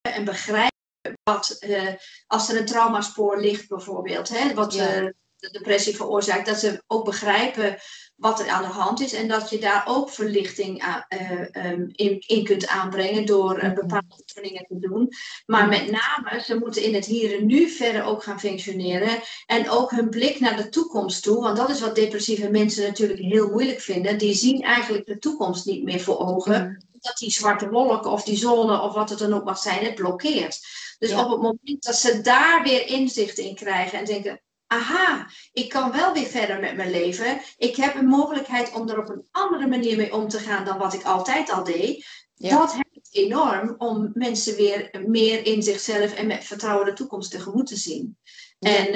en 0.00 0.24
begrijpen 0.24 0.75
wat, 1.22 1.56
uh, 1.60 1.92
als 2.26 2.48
er 2.48 2.56
een 2.58 2.66
traumaspoor 2.66 3.40
ligt 3.40 3.68
bijvoorbeeld, 3.68 4.28
hè, 4.28 4.54
wat 4.54 4.74
ja. 4.74 5.00
uh, 5.00 5.08
de 5.36 5.50
depressie 5.50 5.96
veroorzaakt, 5.96 6.46
dat 6.46 6.58
ze 6.58 6.82
ook 6.86 7.04
begrijpen 7.04 7.78
wat 8.16 8.40
er 8.40 8.48
aan 8.48 8.62
de 8.62 8.68
hand 8.68 9.00
is 9.00 9.12
en 9.12 9.28
dat 9.28 9.50
je 9.50 9.58
daar 9.58 9.84
ook 9.86 10.10
verlichting 10.10 10.82
aan, 10.82 11.04
uh, 11.08 11.70
um, 11.70 11.88
in, 11.92 12.22
in, 12.26 12.44
kunt 12.44 12.66
aanbrengen 12.66 13.26
door 13.26 13.64
mm 13.64 13.74
bepaalde 13.74 14.14
oefeningen 14.20 14.66
te 14.68 14.88
doen. 14.88 15.08
Maar 15.46 15.68
met 15.68 15.90
name, 15.90 16.40
ze 16.40 16.58
moeten 16.58 16.82
in 16.82 16.94
het 16.94 17.06
hier 17.06 17.38
en 17.38 17.46
nu 17.46 17.68
verder 17.68 18.04
ook 18.04 18.22
gaan 18.22 18.40
functioneren 18.40 19.20
en 19.46 19.70
ook 19.70 19.90
hun 19.90 20.08
blik 20.08 20.40
naar 20.40 20.56
de 20.56 20.68
toekomst 20.68 21.22
toe, 21.22 21.42
want 21.42 21.56
dat 21.56 21.70
is 21.70 21.80
wat 21.80 21.94
depressieve 21.94 22.50
mensen 22.50 22.86
natuurlijk 22.86 23.20
heel 23.20 23.48
moeilijk 23.48 23.80
vinden. 23.80 24.18
Die 24.18 24.34
zien 24.34 24.62
eigenlijk 24.62 25.06
de 25.06 25.18
toekomst 25.18 25.66
niet 25.66 25.84
meer 25.84 26.00
voor 26.00 26.18
ogen. 26.18 26.62
Mm 26.62 26.84
Dat 27.00 27.16
die 27.16 27.30
zwarte 27.30 27.68
wolken 27.68 28.10
of 28.10 28.24
die 28.24 28.36
zone 28.36 28.80
of 28.80 28.94
wat 28.94 29.10
het 29.10 29.18
dan 29.18 29.34
ook 29.34 29.44
mag 29.44 29.58
zijn, 29.58 29.84
het 29.84 29.94
blokkeert. 29.94 30.58
Dus 30.98 31.12
op 31.12 31.30
het 31.30 31.40
moment 31.40 31.82
dat 31.82 31.96
ze 31.96 32.20
daar 32.20 32.62
weer 32.62 32.86
inzicht 32.86 33.38
in 33.38 33.54
krijgen 33.54 33.98
en 33.98 34.04
denken, 34.04 34.40
aha, 34.66 35.30
ik 35.52 35.68
kan 35.68 35.92
wel 35.92 36.12
weer 36.12 36.26
verder 36.26 36.60
met 36.60 36.76
mijn 36.76 36.90
leven. 36.90 37.40
Ik 37.56 37.76
heb 37.76 37.94
een 37.94 38.06
mogelijkheid 38.06 38.72
om 38.72 38.88
er 38.88 38.98
op 38.98 39.08
een 39.08 39.26
andere 39.30 39.66
manier 39.66 39.96
mee 39.96 40.14
om 40.14 40.28
te 40.28 40.38
gaan 40.38 40.64
dan 40.64 40.78
wat 40.78 40.94
ik 40.94 41.02
altijd 41.02 41.50
al 41.50 41.64
deed. 41.64 42.06
Dat 42.34 42.72
helpt 42.72 43.08
enorm 43.10 43.74
om 43.78 44.10
mensen 44.14 44.56
weer 44.56 45.04
meer 45.06 45.46
in 45.46 45.62
zichzelf 45.62 46.14
en 46.14 46.26
met 46.26 46.44
vertrouwen 46.44 46.86
de 46.86 46.92
toekomst 46.92 47.30
tegemoet 47.30 47.66
te 47.66 47.76
zien. 47.76 48.18
En 48.58 48.88
uh, 48.88 48.94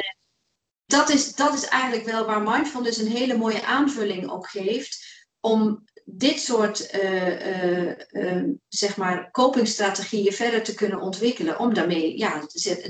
dat, 0.86 1.08
is, 1.08 1.34
dat 1.34 1.54
is 1.54 1.64
eigenlijk 1.64 2.04
wel 2.04 2.26
waar 2.26 2.42
mindfulness 2.42 2.98
een 2.98 3.10
hele 3.10 3.36
mooie 3.36 3.64
aanvulling 3.64 4.30
ook 4.30 4.50
geeft. 4.50 5.08
Om 5.40 5.84
dit 6.12 6.40
soort 6.40 6.94
uh, 7.02 8.42
zeg 8.68 8.96
maar 8.96 9.30
copingstrategieën 9.30 10.32
verder 10.32 10.62
te 10.62 10.74
kunnen 10.74 11.00
ontwikkelen. 11.00 11.58
Om 11.58 11.74
daarmee 11.74 12.18
ja, 12.18 12.40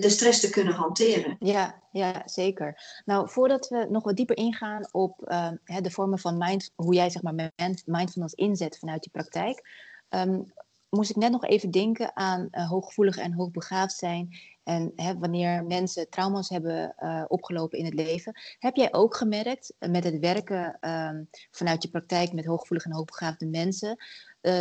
de 0.00 0.08
stress 0.08 0.40
te 0.40 0.50
kunnen 0.50 0.74
hanteren. 0.74 1.36
Ja, 1.38 1.82
ja, 1.92 2.22
zeker. 2.24 3.00
Nou, 3.04 3.30
voordat 3.30 3.68
we 3.68 3.86
nog 3.90 4.04
wat 4.04 4.16
dieper 4.16 4.36
ingaan 4.36 4.88
op 4.90 5.22
ehm, 5.22 5.56
de 5.82 5.90
vormen 5.90 6.18
van 6.18 6.38
mind, 6.38 6.72
hoe 6.74 6.94
jij 6.94 7.10
zeg 7.10 7.22
maar 7.22 7.50
mindfulness 7.84 8.34
inzet 8.34 8.78
vanuit 8.78 9.04
je 9.04 9.10
praktijk. 9.10 9.68
Um, 10.08 10.52
moest 10.90 11.10
ik 11.10 11.16
net 11.16 11.30
nog 11.30 11.44
even 11.44 11.70
denken 11.70 12.16
aan 12.16 12.48
hooggevoelig 12.50 13.16
en 13.16 13.32
hoogbegaafd 13.32 13.96
zijn. 13.96 14.38
En 14.70 14.92
hè, 14.96 15.18
wanneer 15.18 15.64
mensen 15.64 16.08
trauma's 16.08 16.48
hebben 16.48 16.94
uh, 16.98 17.24
opgelopen 17.28 17.78
in 17.78 17.84
het 17.84 17.94
leven. 17.94 18.40
Heb 18.58 18.76
jij 18.76 18.92
ook 18.92 19.16
gemerkt 19.16 19.72
uh, 19.78 19.90
met 19.90 20.04
het 20.04 20.18
werken 20.18 20.78
um, 20.80 21.28
vanuit 21.50 21.82
je 21.82 21.90
praktijk 21.90 22.32
met 22.32 22.44
hooggevoelige 22.44 22.88
en 22.88 22.94
hoogbegaafde 22.94 23.46
mensen. 23.46 24.04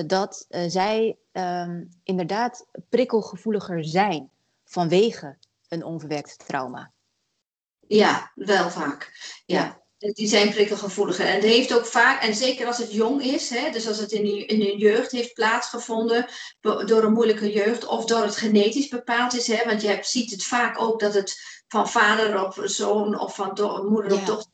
dat 0.08 0.46
zij 0.50 1.18
um, 1.32 1.90
inderdaad 2.04 2.66
prikkelgevoeliger 2.90 3.86
zijn 3.86 4.30
vanwege 4.66 5.38
een 5.68 5.84
onverwerkt 5.84 6.46
trauma? 6.46 6.92
Ja, 7.88 8.32
wel 8.36 8.70
vaak. 8.70 9.12
ja. 9.46 9.82
Die 10.00 10.28
zijn 10.28 10.50
prikkelgevoeliger. 10.50 11.26
En 11.26 11.42
dat 11.42 11.50
heeft 11.50 11.74
ook 11.74 11.86
vaak, 11.86 12.24
en 12.24 12.36
zeker 12.36 12.68
als 12.68 12.78
het 12.78 12.94
jong 12.94 13.24
is, 13.24 13.50
hè, 13.50 13.72
dus 13.72 13.88
als 13.88 13.98
het 13.98 14.12
in 14.12 14.24
de, 14.24 14.46
in 14.46 14.60
de 14.60 14.78
jeugd 14.78 15.12
heeft 15.12 15.34
plaatsgevonden, 15.34 16.26
door 16.62 17.04
een 17.04 17.14
moeilijke 17.14 17.52
jeugd, 17.52 17.86
of 17.86 18.06
door 18.06 18.22
het 18.24 18.36
genetisch 18.36 18.88
bepaald 18.88 19.36
is. 19.36 19.48
Hè, 19.48 19.66
want 19.66 19.82
je 19.82 19.88
hebt, 19.88 20.08
ziet 20.08 20.32
het 20.32 20.44
vaak 20.44 20.82
ook 20.82 21.00
dat 21.00 21.14
het 21.14 21.42
van 21.68 21.90
vader 21.90 22.46
op 22.46 22.62
zoon 22.64 23.20
of 23.20 23.36
van 23.36 23.50
moeder 23.90 24.14
op 24.14 24.26
dochter 24.26 24.52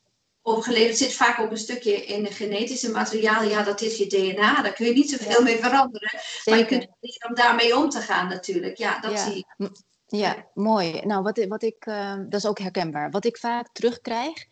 overgeleverd 0.47 0.97
zit 0.97 1.13
vaak 1.13 1.39
ook 1.39 1.51
een 1.51 1.57
stukje 1.57 2.05
in 2.05 2.23
het 2.23 2.33
genetische 2.33 2.91
materiaal. 2.91 3.43
Ja, 3.43 3.63
dat 3.63 3.81
is 3.81 3.97
je 3.97 4.07
DNA, 4.07 4.61
daar 4.61 4.73
kun 4.73 4.85
je 4.85 4.93
niet 4.93 5.09
zoveel 5.09 5.43
mee 5.43 5.57
veranderen. 5.57 6.19
Maar 6.45 6.57
je 6.57 6.65
kunt 6.65 6.87
leren 6.99 7.29
om 7.29 7.35
daarmee 7.35 7.77
om 7.77 7.89
te 7.89 7.99
gaan 7.99 8.27
natuurlijk. 8.27 8.77
Ja, 8.77 8.99
dat 8.99 9.19
zie 9.19 9.45
ik. 9.57 9.69
Ja, 10.07 10.47
mooi. 10.53 11.01
Nou, 11.05 11.23
wat, 11.23 11.45
wat 11.47 11.63
ik, 11.63 11.85
uh, 11.85 12.15
dat 12.15 12.39
is 12.39 12.45
ook 12.45 12.59
herkenbaar. 12.59 13.11
Wat 13.11 13.25
ik 13.25 13.37
vaak 13.37 13.69
terugkrijg, 13.73 14.45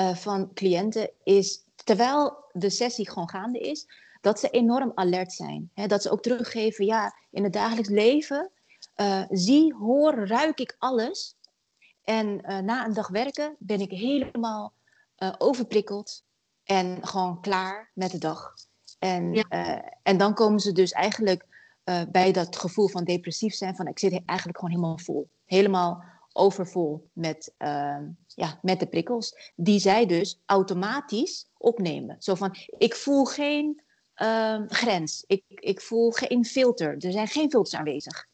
uh, 0.00 0.14
van 0.14 0.52
cliënten 0.54 1.10
is, 1.22 1.64
terwijl 1.84 2.44
de 2.52 2.70
sessie 2.70 3.10
gewoon 3.10 3.28
gaande 3.28 3.58
is, 3.58 3.86
dat 4.20 4.40
ze 4.40 4.50
enorm 4.50 4.92
alert 4.94 5.32
zijn. 5.32 5.70
Hè? 5.74 5.86
Dat 5.86 6.02
ze 6.02 6.10
ook 6.10 6.22
teruggeven, 6.22 6.84
ja, 6.84 7.14
in 7.30 7.44
het 7.44 7.52
dagelijks 7.52 7.88
leven 7.88 8.50
uh, 8.96 9.24
zie, 9.30 9.74
hoor, 9.74 10.26
ruik 10.26 10.60
ik 10.60 10.76
alles. 10.78 11.36
En 12.04 12.28
uh, 12.28 12.58
na 12.58 12.84
een 12.84 12.92
dag 12.92 13.08
werken 13.08 13.56
ben 13.58 13.80
ik 13.80 13.90
helemaal 13.90 14.72
overprikkeld 15.38 16.24
en 16.64 17.06
gewoon 17.06 17.40
klaar 17.40 17.90
met 17.94 18.10
de 18.10 18.18
dag. 18.18 18.54
En, 18.98 19.32
ja. 19.32 19.82
en 20.02 20.16
dan 20.16 20.34
komen 20.34 20.60
ze 20.60 20.72
dus 20.72 20.92
eigenlijk 20.92 21.46
bij 22.10 22.32
dat 22.32 22.56
gevoel 22.56 22.88
van 22.88 23.04
depressief 23.04 23.54
zijn, 23.54 23.76
van 23.76 23.86
ik 23.86 23.98
zit 23.98 24.22
eigenlijk 24.24 24.58
gewoon 24.58 24.74
helemaal 24.74 24.98
vol. 24.98 25.28
Helemaal 25.44 26.04
overvol 26.32 27.08
met, 27.12 27.54
uh, 27.58 27.98
ja, 28.34 28.58
met 28.62 28.80
de 28.80 28.86
prikkels, 28.86 29.52
die 29.56 29.78
zij 29.78 30.06
dus 30.06 30.40
automatisch 30.46 31.50
opnemen. 31.56 32.16
Zo 32.18 32.34
van, 32.34 32.56
ik 32.78 32.94
voel 32.94 33.24
geen 33.24 33.82
uh, 34.16 34.60
grens, 34.66 35.24
ik, 35.26 35.44
ik 35.48 35.80
voel 35.80 36.10
geen 36.10 36.44
filter, 36.44 36.96
er 36.98 37.12
zijn 37.12 37.28
geen 37.28 37.50
filters 37.50 37.74
aanwezig. 37.74 38.28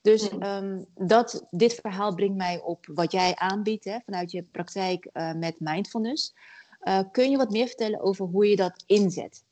Dus 0.00 0.32
um, 0.32 0.86
dat, 0.94 1.46
dit 1.50 1.74
verhaal 1.74 2.14
brengt 2.14 2.36
mij 2.36 2.60
op 2.60 2.86
wat 2.94 3.12
jij 3.12 3.34
aanbiedt 3.34 3.84
hè, 3.84 3.98
vanuit 4.04 4.30
je 4.30 4.42
praktijk 4.42 5.08
uh, 5.12 5.32
met 5.32 5.54
mindfulness. 5.58 6.34
Uh, 6.82 7.00
kun 7.12 7.30
je 7.30 7.36
wat 7.36 7.50
meer 7.50 7.66
vertellen 7.66 8.00
over 8.00 8.26
hoe 8.26 8.48
je 8.48 8.56
dat 8.56 8.84
inzet? 8.86 9.44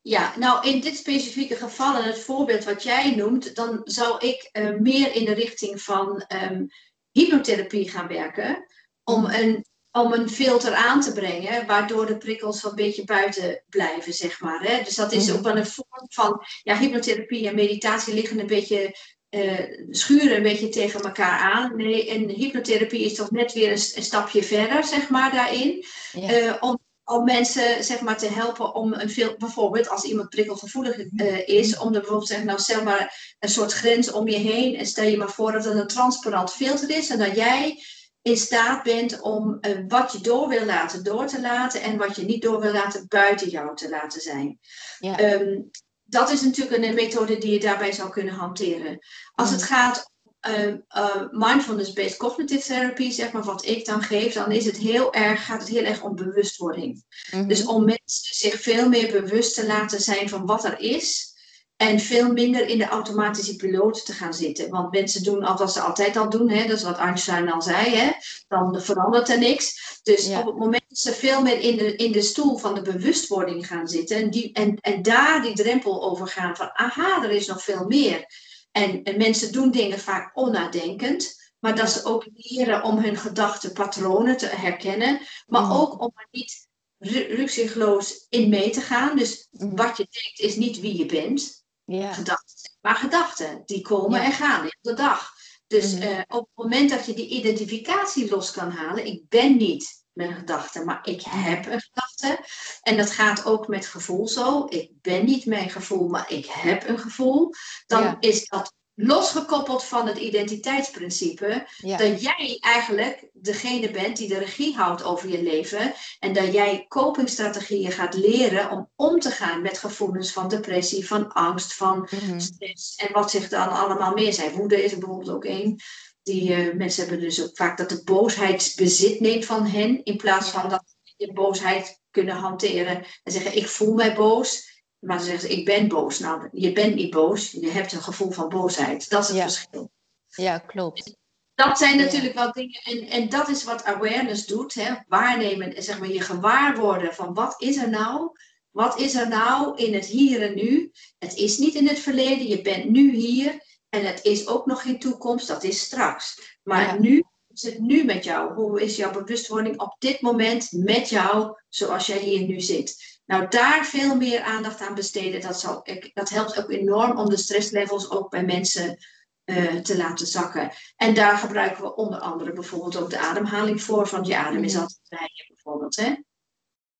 Ja, 0.00 0.38
nou 0.38 0.68
in 0.68 0.80
dit 0.80 0.96
specifieke 0.96 1.54
geval 1.54 1.96
en 1.96 2.04
het 2.04 2.18
voorbeeld 2.18 2.64
wat 2.64 2.82
jij 2.82 3.14
noemt, 3.14 3.56
dan 3.56 3.80
zou 3.84 4.26
ik 4.26 4.50
uh, 4.52 4.78
meer 4.78 5.14
in 5.14 5.24
de 5.24 5.32
richting 5.32 5.82
van 5.82 6.24
um, 6.42 6.68
hypnotherapie 7.14 7.90
gaan 7.90 8.08
werken. 8.08 8.66
Om 9.04 9.22
mhm. 9.22 9.34
een, 9.34 9.64
om 9.90 10.12
een 10.12 10.28
filter 10.28 10.74
aan 10.74 11.00
te 11.00 11.12
brengen, 11.12 11.66
waardoor 11.66 12.06
de 12.06 12.16
prikkels 12.16 12.62
wat 12.62 12.70
een 12.70 12.84
beetje 12.84 13.04
buiten 13.04 13.62
blijven, 13.68 14.12
zeg 14.12 14.40
maar. 14.40 14.62
Hè? 14.62 14.82
Dus 14.84 14.94
dat 14.94 15.12
is 15.12 15.28
mm. 15.28 15.36
ook 15.36 15.42
wel 15.42 15.56
een 15.56 15.66
vorm 15.66 16.06
van, 16.08 16.44
ja, 16.62 16.78
hypnotherapie 16.78 17.48
en 17.48 17.54
meditatie 17.54 18.14
liggen 18.14 18.38
een 18.38 18.46
beetje 18.46 18.96
uh, 19.30 19.86
schuren 19.90 20.36
een 20.36 20.42
beetje 20.42 20.68
tegen 20.68 21.00
elkaar 21.00 21.38
aan. 21.38 21.76
Nee, 21.76 22.10
en 22.10 22.28
hypnotherapie 22.28 23.04
is 23.04 23.14
toch 23.14 23.30
net 23.30 23.52
weer 23.52 23.66
een, 23.66 23.92
een 23.94 24.02
stapje 24.02 24.42
verder, 24.42 24.84
zeg 24.84 25.08
maar, 25.08 25.32
daarin. 25.32 25.84
Ja. 26.12 26.40
Uh, 26.40 26.54
om 26.60 26.83
om 27.04 27.24
mensen 27.24 27.84
zeg 27.84 28.00
maar, 28.00 28.18
te 28.18 28.28
helpen 28.28 28.74
om 28.74 28.92
een 28.92 29.10
veel, 29.10 29.34
bijvoorbeeld 29.38 29.88
als 29.88 30.04
iemand 30.04 30.28
prikkelgevoelig 30.28 30.98
uh, 30.98 31.48
is, 31.48 31.78
om 31.78 31.86
er 31.86 32.00
bijvoorbeeld 32.00 32.28
zeggen, 32.28 32.46
nou 32.46 32.58
stel 32.58 32.82
maar 32.82 33.36
een 33.38 33.48
soort 33.48 33.72
grens 33.72 34.10
om 34.12 34.28
je 34.28 34.36
heen 34.36 34.76
en 34.76 34.86
stel 34.86 35.06
je 35.06 35.16
maar 35.16 35.30
voor 35.30 35.52
dat 35.52 35.64
het 35.64 35.74
een 35.74 35.86
transparant 35.86 36.52
filter 36.52 36.90
is 36.90 37.10
en 37.10 37.18
dat 37.18 37.36
jij 37.36 37.82
in 38.22 38.36
staat 38.36 38.82
bent 38.82 39.20
om 39.20 39.58
uh, 39.60 39.78
wat 39.88 40.12
je 40.12 40.20
door 40.20 40.48
wil 40.48 40.64
laten 40.64 41.04
door 41.04 41.26
te 41.26 41.40
laten 41.40 41.82
en 41.82 41.96
wat 41.96 42.16
je 42.16 42.24
niet 42.24 42.42
door 42.42 42.60
wil 42.60 42.72
laten 42.72 43.06
buiten 43.08 43.48
jou 43.48 43.76
te 43.76 43.88
laten 43.88 44.20
zijn. 44.20 44.58
Ja. 44.98 45.32
Um, 45.32 45.70
dat 46.04 46.30
is 46.30 46.42
natuurlijk 46.42 46.82
een 46.82 46.94
methode 46.94 47.38
die 47.38 47.52
je 47.52 47.60
daarbij 47.60 47.92
zou 47.92 48.10
kunnen 48.10 48.34
hanteren. 48.34 48.98
Als 49.34 49.50
het 49.50 49.62
gaat 49.62 50.12
uh, 50.48 50.74
uh, 50.96 51.22
mindfulness-based 51.30 52.16
cognitive 52.16 52.66
therapy, 52.66 53.10
zeg 53.10 53.32
maar, 53.32 53.42
wat 53.42 53.64
ik 53.64 53.84
dan 53.84 54.02
geef, 54.02 54.32
dan 54.32 54.52
is 54.52 54.64
het 54.64 54.76
heel 54.76 55.12
erg, 55.12 55.44
gaat 55.44 55.60
het 55.60 55.68
heel 55.68 55.84
erg 55.84 56.02
om 56.02 56.14
bewustwording. 56.14 57.04
Mm-hmm. 57.30 57.48
Dus 57.48 57.64
om 57.64 57.84
mensen 57.84 58.34
zich 58.34 58.60
veel 58.60 58.88
meer 58.88 59.12
bewust 59.12 59.54
te 59.54 59.66
laten 59.66 60.00
zijn 60.00 60.28
van 60.28 60.46
wat 60.46 60.64
er 60.64 60.80
is. 60.80 61.32
En 61.76 62.00
veel 62.00 62.32
minder 62.32 62.66
in 62.66 62.78
de 62.78 62.88
automatische 62.88 63.56
piloot 63.56 64.06
te 64.06 64.12
gaan 64.12 64.34
zitten. 64.34 64.70
Want 64.70 64.92
mensen 64.92 65.22
doen 65.22 65.40
wat 65.40 65.72
ze 65.72 65.80
altijd 65.80 66.16
al 66.16 66.30
doen. 66.30 66.50
Hè? 66.50 66.66
Dat 66.66 66.76
is 66.76 66.82
wat 66.82 66.98
Einstein 66.98 67.52
al 67.52 67.62
zei. 67.62 67.94
Hè? 67.94 68.10
Dan 68.48 68.80
verandert 68.80 69.28
er 69.28 69.38
niks. 69.38 69.98
Dus 70.02 70.26
ja. 70.26 70.40
op 70.40 70.46
het 70.46 70.56
moment 70.56 70.84
dat 70.88 70.98
ze 70.98 71.12
veel 71.12 71.42
meer 71.42 71.60
in 71.60 71.76
de, 71.76 71.96
in 71.96 72.12
de 72.12 72.22
stoel 72.22 72.58
van 72.58 72.74
de 72.74 72.82
bewustwording 72.82 73.66
gaan 73.66 73.88
zitten. 73.88 74.16
En, 74.16 74.30
die, 74.30 74.52
en, 74.52 74.78
en 74.80 75.02
daar 75.02 75.42
die 75.42 75.54
drempel 75.54 76.02
over 76.02 76.28
gaan. 76.28 76.56
Van 76.56 76.70
aha, 76.72 77.22
er 77.22 77.30
is 77.30 77.46
nog 77.46 77.62
veel 77.62 77.84
meer. 77.86 78.26
En, 78.74 79.02
en, 79.02 79.16
mensen 79.16 79.52
doen 79.52 79.70
dingen 79.70 79.98
vaak 79.98 80.36
onnadenkend, 80.36 81.34
maar 81.58 81.76
dat 81.76 81.90
ze 81.90 82.04
ook 82.04 82.26
leren 82.32 82.82
om 82.82 82.98
hun 82.98 83.16
gedachtenpatronen 83.16 84.36
te 84.36 84.46
herkennen, 84.46 85.20
maar 85.46 85.62
mm. 85.62 85.72
ook 85.72 86.00
om 86.00 86.12
er 86.14 86.28
niet 86.30 86.68
rukzichtloos 86.98 88.26
in 88.28 88.48
mee 88.48 88.70
te 88.70 88.80
gaan. 88.80 89.16
Dus 89.16 89.48
mm. 89.50 89.76
wat 89.76 89.96
je 89.96 90.06
denkt 90.10 90.38
is 90.38 90.56
niet 90.56 90.80
wie 90.80 90.96
je 90.96 91.06
bent, 91.06 91.64
yeah. 91.84 92.14
gedachten, 92.14 92.70
maar 92.80 92.94
gedachten, 92.94 93.62
die 93.64 93.80
komen 93.80 94.22
en 94.22 94.32
gaan 94.32 94.64
in 94.64 94.78
de 94.80 94.94
dag. 94.94 95.32
Dus 95.66 95.94
mm. 95.94 96.02
uh, 96.02 96.18
op 96.28 96.48
het 96.54 96.64
moment 96.64 96.90
dat 96.90 97.06
je 97.06 97.14
die 97.14 97.28
identificatie 97.28 98.30
los 98.30 98.50
kan 98.50 98.70
halen, 98.70 99.06
ik 99.06 99.28
ben 99.28 99.56
niet 99.56 100.03
mijn 100.14 100.34
gedachte, 100.34 100.84
maar 100.84 101.00
ik 101.02 101.22
heb 101.28 101.66
een 101.66 101.80
gedachte. 101.80 102.44
En 102.82 102.96
dat 102.96 103.10
gaat 103.10 103.44
ook 103.44 103.68
met 103.68 103.86
gevoel 103.86 104.28
zo. 104.28 104.66
Ik 104.68 104.90
ben 105.02 105.24
niet 105.24 105.46
mijn 105.46 105.70
gevoel, 105.70 106.08
maar 106.08 106.32
ik 106.32 106.46
heb 106.46 106.88
een 106.88 106.98
gevoel. 106.98 107.52
Dan 107.86 108.16
is 108.20 108.48
dat 108.48 108.74
losgekoppeld 108.94 109.84
van 109.84 110.06
het 110.06 110.18
identiteitsprincipe. 110.18 111.68
Dat 111.80 112.22
jij 112.22 112.56
eigenlijk 112.60 113.28
degene 113.32 113.90
bent 113.90 114.16
die 114.16 114.28
de 114.28 114.38
regie 114.38 114.76
houdt 114.76 115.04
over 115.04 115.28
je 115.28 115.42
leven. 115.42 115.92
En 116.18 116.32
dat 116.32 116.52
jij 116.52 116.84
copingstrategieën 116.88 117.92
gaat 117.92 118.14
leren 118.14 118.70
om 118.70 118.90
om 118.96 119.20
te 119.20 119.30
gaan 119.30 119.62
met 119.62 119.78
gevoelens 119.78 120.32
van 120.32 120.48
depressie, 120.48 121.06
van 121.06 121.32
angst, 121.32 121.74
van 121.74 122.08
mhm. 122.10 122.38
stress. 122.38 122.94
En 122.96 123.12
wat 123.12 123.30
zich 123.30 123.48
dan 123.48 123.68
allemaal 123.68 124.14
meer 124.14 124.32
zijn. 124.32 124.52
Woede 124.52 124.84
is 124.84 124.92
er 124.92 124.98
bijvoorbeeld 124.98 125.30
ook 125.30 125.44
één. 125.44 125.80
Die 126.24 126.50
uh, 126.50 126.74
mensen 126.74 127.02
hebben 127.02 127.20
dus 127.20 127.42
ook 127.42 127.56
vaak 127.56 127.78
dat 127.78 127.88
de 127.88 128.02
boosheid 128.04 128.72
bezit 128.76 129.20
neemt 129.20 129.44
van 129.44 129.66
hen, 129.66 130.04
in 130.04 130.16
plaats 130.16 130.50
van 130.50 130.68
dat 130.68 130.94
ze 131.02 131.26
de 131.26 131.32
boosheid 131.32 132.00
kunnen 132.10 132.36
hanteren 132.36 133.04
en 133.22 133.32
zeggen: 133.32 133.56
Ik 133.56 133.68
voel 133.68 133.94
mij 133.94 134.14
boos. 134.14 134.72
Maar 134.98 135.20
ze 135.20 135.24
zeggen: 135.24 135.50
Ik 135.50 135.64
ben 135.64 135.88
boos. 135.88 136.18
Nou, 136.18 136.48
je 136.52 136.72
bent 136.72 136.94
niet 136.94 137.10
boos, 137.10 137.50
je 137.50 137.70
hebt 137.70 137.92
een 137.92 138.02
gevoel 138.02 138.30
van 138.30 138.48
boosheid. 138.48 139.10
Dat 139.10 139.22
is 139.22 139.28
het 139.28 139.42
verschil. 139.42 139.90
Ja, 140.28 140.58
klopt. 140.58 141.16
Dat 141.54 141.78
zijn 141.78 141.96
natuurlijk 141.96 142.34
wel 142.34 142.52
dingen, 142.52 142.80
en, 142.82 143.06
en 143.08 143.28
dat 143.28 143.48
is 143.48 143.64
wat 143.64 143.84
awareness 143.84 144.46
doet, 144.46 144.74
hè? 144.74 144.94
waarnemen, 145.08 145.82
zeg 145.82 145.98
maar 145.98 146.10
je 146.10 146.20
gewaar 146.20 146.76
worden 146.76 147.14
van 147.14 147.34
wat 147.34 147.54
is 147.58 147.76
er 147.76 147.90
nou, 147.90 148.30
wat 148.70 148.98
is 148.98 149.14
er 149.14 149.28
nou 149.28 149.76
in 149.76 149.94
het 149.94 150.06
hier 150.06 150.42
en 150.42 150.54
nu. 150.54 150.92
Het 151.18 151.34
is 151.34 151.58
niet 151.58 151.74
in 151.74 151.88
het 151.88 151.98
verleden, 151.98 152.46
je 152.46 152.62
bent 152.62 152.90
nu 152.90 153.14
hier 153.14 153.73
en 153.94 154.06
het 154.06 154.24
is 154.24 154.46
ook 154.46 154.66
nog 154.66 154.82
geen 154.82 154.98
toekomst, 154.98 155.48
dat 155.48 155.64
is 155.64 155.80
straks. 155.80 156.58
Maar 156.62 157.00
nu 157.00 157.24
is 157.52 157.62
het 157.62 157.78
nu 157.78 158.04
met 158.04 158.24
jou. 158.24 158.54
Hoe 158.54 158.82
is 158.82 158.96
jouw 158.96 159.12
bewustwording 159.12 159.80
op 159.80 159.96
dit 159.98 160.20
moment 160.20 160.72
met 160.72 161.08
jou, 161.08 161.60
zoals 161.68 162.06
jij 162.06 162.18
hier 162.18 162.46
nu 162.46 162.60
zit? 162.60 163.20
Nou, 163.26 163.48
daar 163.48 163.84
veel 163.84 164.16
meer 164.16 164.40
aandacht 164.40 164.80
aan 164.80 164.94
besteden, 164.94 165.40
dat, 165.40 165.60
zal, 165.60 165.86
dat 166.14 166.28
helpt 166.28 166.58
ook 166.58 166.70
enorm 166.70 167.18
om 167.18 167.28
de 167.28 167.36
stresslevels 167.36 168.10
ook 168.10 168.30
bij 168.30 168.44
mensen 168.44 168.98
uh, 169.44 169.74
te 169.74 169.96
laten 169.96 170.26
zakken. 170.26 170.72
En 170.96 171.14
daar 171.14 171.36
gebruiken 171.36 171.82
we 171.82 171.94
onder 171.94 172.18
andere 172.18 172.52
bijvoorbeeld 172.52 172.96
ook 172.96 173.10
de 173.10 173.18
ademhaling 173.18 173.82
voor, 173.82 174.08
want 174.08 174.26
je 174.26 174.36
adem 174.36 174.64
is 174.64 174.76
altijd 174.76 175.00
bij 175.08 175.30
je 175.32 175.44
bijvoorbeeld. 175.48 175.96
Hè? 175.96 176.14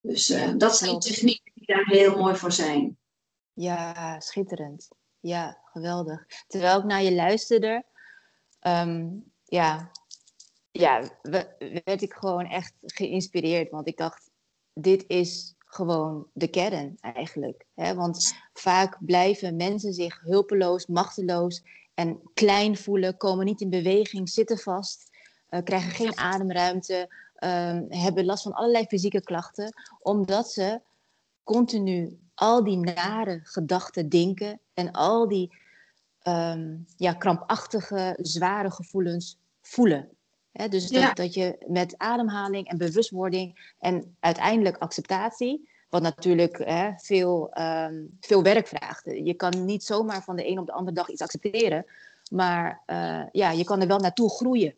Dus 0.01 0.31
uh, 0.31 0.53
dat 0.57 0.77
zijn 0.77 0.99
technieken 0.99 1.53
die 1.55 1.67
daar 1.67 1.87
heel 1.87 2.17
mooi 2.17 2.37
voor 2.37 2.53
zijn. 2.53 2.99
Ja, 3.53 4.21
schitterend. 4.21 4.89
Ja, 5.25 5.59
geweldig. 5.65 6.27
Terwijl 6.47 6.79
ik 6.79 6.85
naar 6.85 7.03
je 7.03 7.15
luisterde, 7.15 7.85
ehm, 8.61 9.09
ja, 9.45 9.91
ja, 10.71 11.03
werd 11.85 12.03
ik 12.03 12.13
gewoon 12.13 12.47
echt 12.47 12.75
geïnspireerd. 12.81 13.71
Want 13.71 13.89
ik 13.89 13.97
dacht, 13.97 14.31
dit 14.73 15.05
is 15.07 15.55
gewoon 15.59 16.27
de 16.33 16.49
kern 16.49 16.97
eigenlijk. 17.01 17.65
Hè? 17.75 17.95
Want 17.95 18.35
vaak 18.53 18.97
blijven 19.01 19.57
mensen 19.57 19.93
zich 19.93 20.21
hulpeloos, 20.21 20.87
machteloos 20.87 21.63
en 21.95 22.21
klein 22.35 22.77
voelen, 22.77 23.17
komen 23.17 23.45
niet 23.45 23.61
in 23.61 23.71
beweging, 23.71 24.29
zitten 24.29 24.59
vast, 24.59 25.11
uh, 25.51 25.63
krijgen 25.63 25.91
geen 25.91 26.19
ademruimte, 26.19 27.09
um, 27.39 27.87
hebben 27.89 28.25
last 28.25 28.43
van 28.43 28.53
allerlei 28.53 28.87
fysieke 28.87 29.23
klachten, 29.23 29.75
omdat 29.99 30.51
ze 30.51 30.81
continu 31.45 32.19
al 32.35 32.65
die 32.65 32.77
nare 32.77 33.41
gedachten 33.43 34.09
denken 34.09 34.61
en 34.75 34.93
al 34.93 35.29
die 35.29 35.57
um, 36.23 36.87
ja, 36.97 37.13
krampachtige, 37.13 38.19
zware 38.21 38.71
gevoelens 38.71 39.39
voelen. 39.63 40.09
dus 40.53 40.89
dat, 40.89 41.17
dat 41.17 41.35
je 41.35 41.65
met 41.67 41.95
ademhaling 41.99 42.69
en 42.69 42.79
bewustwording 42.79 43.75
en 43.79 44.17
uiteindelijk 44.21 44.77
acceptatie, 44.77 45.69
wat 45.89 46.03
natuurlijk 46.03 46.65
veel, 46.97 47.51
um, 47.59 48.17
veel 48.21 48.43
werk 48.43 48.67
vraagt. 48.67 49.05
Je 49.05 49.35
kan 49.35 49.65
niet 49.65 49.85
zomaar 49.85 50.23
van 50.23 50.37
de 50.37 50.49
een 50.49 50.59
op 50.59 50.67
de 50.67 50.73
andere 50.73 50.97
dag 50.97 51.09
iets 51.09 51.23
accepteren, 51.23 51.87
maar 52.31 52.83
uh, 52.87 53.23
ja, 53.33 53.51
je 53.51 53.65
kan 53.65 53.81
er 53.81 53.87
wel 53.87 53.99
naartoe 53.99 54.31
groeien. 54.31 54.75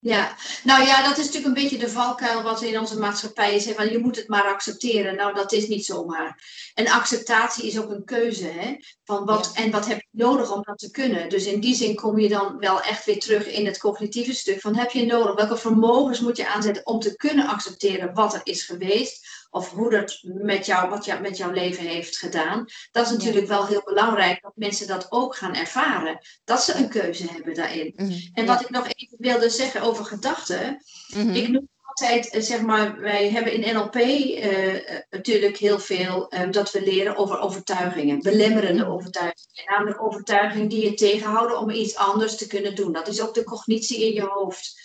Ja, 0.00 0.36
nou 0.64 0.84
ja, 0.84 1.02
dat 1.02 1.18
is 1.18 1.24
natuurlijk 1.24 1.46
een 1.46 1.62
beetje 1.62 1.78
de 1.78 1.90
valkuil 1.90 2.42
wat 2.42 2.62
in 2.62 2.78
onze 2.78 2.98
maatschappij 2.98 3.54
is. 3.54 3.72
Van 3.72 3.90
je 3.90 3.98
moet 3.98 4.16
het 4.16 4.28
maar 4.28 4.44
accepteren. 4.44 5.16
Nou, 5.16 5.34
dat 5.34 5.52
is 5.52 5.68
niet 5.68 5.84
zomaar. 5.84 6.42
En 6.74 6.88
acceptatie 6.88 7.66
is 7.66 7.78
ook 7.78 7.90
een 7.90 8.04
keuze. 8.04 8.46
Hè? 8.46 8.76
Van 9.04 9.24
wat, 9.24 9.52
En 9.54 9.70
wat 9.70 9.86
heb 9.86 10.00
je 10.00 10.06
nodig 10.10 10.52
om 10.52 10.62
dat 10.62 10.78
te 10.78 10.90
kunnen? 10.90 11.28
Dus 11.28 11.46
in 11.46 11.60
die 11.60 11.74
zin 11.74 11.94
kom 11.94 12.18
je 12.18 12.28
dan 12.28 12.58
wel 12.58 12.80
echt 12.80 13.04
weer 13.04 13.18
terug 13.18 13.46
in 13.46 13.66
het 13.66 13.78
cognitieve 13.78 14.34
stuk. 14.34 14.60
Van 14.60 14.76
heb 14.76 14.90
je 14.90 15.06
nodig? 15.06 15.34
Welke 15.34 15.56
vermogens 15.56 16.20
moet 16.20 16.36
je 16.36 16.48
aanzetten 16.48 16.86
om 16.86 17.00
te 17.00 17.16
kunnen 17.16 17.46
accepteren 17.46 18.14
wat 18.14 18.34
er 18.34 18.40
is 18.42 18.64
geweest? 18.64 19.46
Of 19.50 19.70
hoe 19.70 19.90
dat 19.90 20.18
met 20.22 20.66
jou, 20.66 20.90
wat 20.90 21.04
jou, 21.04 21.20
met 21.20 21.36
jouw 21.36 21.50
leven 21.50 21.84
heeft 21.84 22.18
gedaan. 22.18 22.66
Dat 22.90 23.06
is 23.06 23.12
natuurlijk 23.12 23.46
wel 23.46 23.66
heel 23.66 23.82
belangrijk 23.84 24.42
dat 24.42 24.52
mensen 24.54 24.86
dat 24.86 25.06
ook 25.08 25.36
gaan 25.36 25.54
ervaren. 25.54 26.18
Dat 26.44 26.62
ze 26.62 26.74
een 26.74 26.88
keuze 26.88 27.30
hebben 27.32 27.54
daarin. 27.54 27.92
Mhm. 27.96 28.12
En 28.32 28.46
wat 28.46 28.60
ik 28.60 28.70
nog 28.70 28.86
even 28.86 29.16
wilde 29.18 29.50
zeggen 29.50 29.82
over 29.82 30.04
gedachten. 30.04 30.82
Mhm. 31.14 31.30
Ik 31.30 31.48
noem 31.48 31.68
altijd, 31.82 32.30
eh, 32.30 32.40
zeg 32.40 32.60
maar, 32.60 33.00
wij 33.00 33.30
hebben 33.30 33.52
in 33.52 33.74
NLP 33.74 33.94
uh, 33.94 34.74
eh, 34.74 35.02
natuurlijk 35.10 35.56
heel 35.56 35.78
veel 35.78 36.32
uh, 36.34 36.50
dat 36.50 36.70
we 36.70 36.82
leren 36.82 37.16
over 37.16 37.38
overtuigingen, 37.38 38.22
belemmerende 38.22 38.82
mhm. 38.82 38.92
overtuigingen. 38.92 39.64
Namelijk 39.64 40.02
overtuigingen 40.02 40.68
die 40.68 40.84
je 40.84 40.94
tegenhouden 40.94 41.58
om 41.58 41.70
iets 41.70 41.96
anders 41.96 42.36
te 42.36 42.46
kunnen 42.46 42.74
doen. 42.74 42.92
Dat 42.92 43.08
is 43.08 43.20
ook 43.20 43.34
de 43.34 43.44
cognitie 43.44 44.06
in 44.06 44.12
je 44.12 44.22
hoofd. 44.22 44.80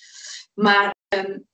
Maar 0.53 0.95
um, 1.15 1.47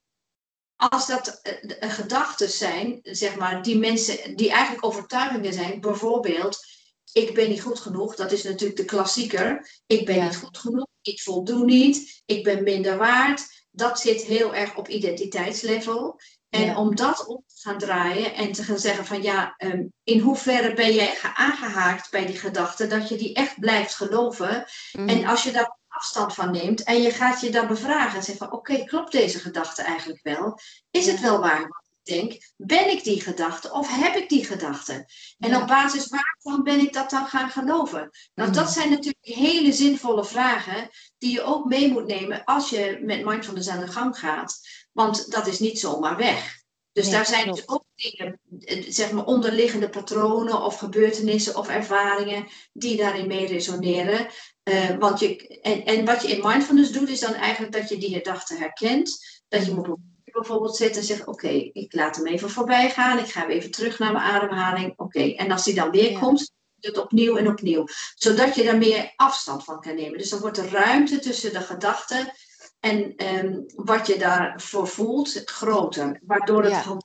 als 0.88 1.08
dat 1.08 1.40
uh, 1.44 1.92
gedachten 1.92 2.50
zijn, 2.50 3.00
zeg 3.04 3.36
maar, 3.36 3.64
die 3.64 3.78
mensen, 3.78 4.36
die 4.36 4.50
eigenlijk 4.50 4.86
overtuigingen 4.86 5.54
zijn, 5.54 5.82
bijvoorbeeld, 5.82 6.66
ik 7.14 7.34
ben 7.34 7.50
niet 7.50 7.62
goed 7.62 7.80
genoeg, 7.80 8.16
dat 8.16 8.32
is 8.32 8.44
natuurlijk 8.44 8.80
de 8.80 8.86
klassieker. 8.86 9.70
Ik 9.86 10.06
ben 10.06 10.24
niet 10.24 10.36
goed 10.38 10.58
genoeg, 10.58 10.88
ik 11.02 11.22
voldoe 11.22 11.66
niet, 11.66 12.22
ik 12.26 12.44
ben 12.44 12.64
minder 12.64 12.98
waard. 12.98 13.66
Dat 13.72 14.00
zit 14.00 14.22
heel 14.22 14.56
erg 14.56 14.76
op 14.76 14.88
identiteitslevel. 14.88 16.20
En 16.50 16.76
om 16.76 16.96
dat 16.96 17.26
op 17.26 17.44
te 17.48 17.62
gaan 17.62 17.78
draaien 17.78 18.34
en 18.34 18.52
te 18.52 18.64
gaan 18.64 18.80
zeggen 18.80 19.06
van 19.06 19.22
ja, 19.22 19.54
ehm, 19.58 19.86
in 20.04 20.20
hoeverre 20.20 20.74
ben 20.74 20.94
jij 20.94 21.18
aangehaakt 21.34 22.12
bij 22.12 22.26
die 22.26 22.38
gedachte 22.38 22.88
dat 22.88 23.10
je 23.10 23.16
die 23.16 23.34
echt 23.34 23.60
blijft 23.60 23.96
geloven. 23.96 24.66
Mhm. 24.92 25.10
En 25.10 25.26
als 25.26 25.44
je 25.44 25.52
daar 25.52 25.79
afstand 26.00 26.34
van 26.34 26.52
neemt 26.52 26.84
en 26.84 27.02
je 27.02 27.12
gaat 27.12 27.42
je 27.42 27.50
dan 27.50 27.68
bevragen 27.68 28.18
en 28.18 28.24
zegt 28.24 28.38
van 28.38 28.52
oké, 28.52 28.84
klopt 28.84 29.12
deze 29.12 29.40
gedachte 29.40 29.82
eigenlijk 29.82 30.20
wel? 30.24 30.60
Is 30.92 31.08
het 31.08 31.20
wel 31.20 31.40
waar 31.40 31.62
wat 31.62 31.88
ik 31.92 32.14
denk? 32.16 32.52
Ben 32.56 32.92
ik 32.92 33.04
die 33.04 33.22
gedachte 33.22 33.72
of 33.72 33.88
heb 33.90 34.16
ik 34.16 34.30
die 34.30 34.46
gedachte? 34.46 35.10
En 35.40 35.56
op 35.56 35.68
basis 35.68 36.08
waarvan 36.08 36.64
ben 36.64 36.80
ik 36.80 36.94
dat 36.94 37.10
dan 37.10 37.28
gaan 37.28 37.50
geloven? 37.50 38.10
Nou, 38.34 38.52
dat 38.52 38.72
zijn 38.72 38.90
natuurlijk 38.90 39.26
hele 39.26 39.74
zinvolle 39.74 40.26
vragen 40.26 40.90
die 41.18 41.32
je 41.32 41.44
ook 41.44 41.66
mee 41.66 41.92
moet 41.92 42.08
nemen 42.08 42.44
als 42.44 42.70
je 42.70 43.00
met 43.02 43.26
mindfulness 43.26 43.70
aan 43.70 43.86
de 43.86 43.92
gang 43.92 44.20
gaat. 44.20 44.60
Want 44.92 45.32
dat 45.32 45.48
is 45.48 45.60
niet 45.60 45.80
zomaar 45.80 46.18
weg. 46.18 46.58
Dus 46.92 47.10
daar 47.10 47.26
zijn 47.26 47.52
dus 47.52 47.68
ook 47.68 47.79
dingen, 48.00 48.40
eh, 48.60 48.86
zeg 48.90 49.12
maar 49.12 49.26
onderliggende 49.26 49.90
patronen 49.90 50.64
of 50.64 50.78
gebeurtenissen 50.78 51.56
of 51.56 51.68
ervaringen 51.68 52.48
die 52.74 52.98
daarin 52.98 53.28
mee 53.28 53.48
resoneren. 53.48 54.28
Uh, 54.64 54.98
want 55.00 55.20
je, 55.20 55.48
en, 55.62 55.86
en 55.86 56.06
wat 56.06 56.22
je 56.22 56.28
in 56.28 56.48
mindfulness 56.48 56.92
doet, 56.92 57.10
is 57.10 57.20
dan 57.20 57.34
eigenlijk 57.34 57.74
dat 57.74 57.90
je 57.90 57.98
die 57.98 58.14
gedachten 58.14 58.58
herkent. 58.58 59.42
Dat 59.48 59.66
je 59.66 59.74
moet 59.74 59.98
bijvoorbeeld 60.24 60.76
zitten 60.76 61.02
en 61.02 61.08
zegt: 61.08 61.28
Oké, 61.28 61.50
ik 61.74 61.94
laat 61.94 62.16
hem 62.16 62.28
even 62.28 62.50
voorbij 62.50 62.90
gaan. 62.90 63.18
Ik 63.18 63.32
ga 63.32 63.48
even 63.48 63.72
terug 63.72 64.00
naar 64.00 64.14
mijn 64.14 64.26
ademhaling. 64.26 64.94
Oké, 64.96 65.20
en 65.20 65.52
als 65.52 65.64
die 65.64 65.74
dan 65.74 65.92
weer 65.92 66.12
ja. 66.12 66.20
komt, 66.20 66.52
het 66.80 66.98
opnieuw 66.98 67.38
en 67.38 67.48
opnieuw. 67.48 67.86
Zodat 68.16 68.56
je 68.56 68.64
daar 68.64 68.78
meer 68.78 69.14
afstand 69.16 69.64
van 69.64 69.80
kan 69.80 69.96
nemen. 69.96 70.18
Dus 70.18 70.30
dan 70.30 70.40
wordt 70.40 70.56
de 70.56 70.70
ruimte 70.70 71.20
tussen 71.20 71.54
de 71.54 71.62
gedachten 71.62 72.34
en 72.80 73.26
um, 73.36 73.66
wat 73.76 74.08
je 74.08 74.18
daarvoor 74.18 74.88
voelt 74.88 75.42
groter. 75.46 76.20
Waardoor 76.24 76.64
het 76.64 76.72
ja. 76.72 76.98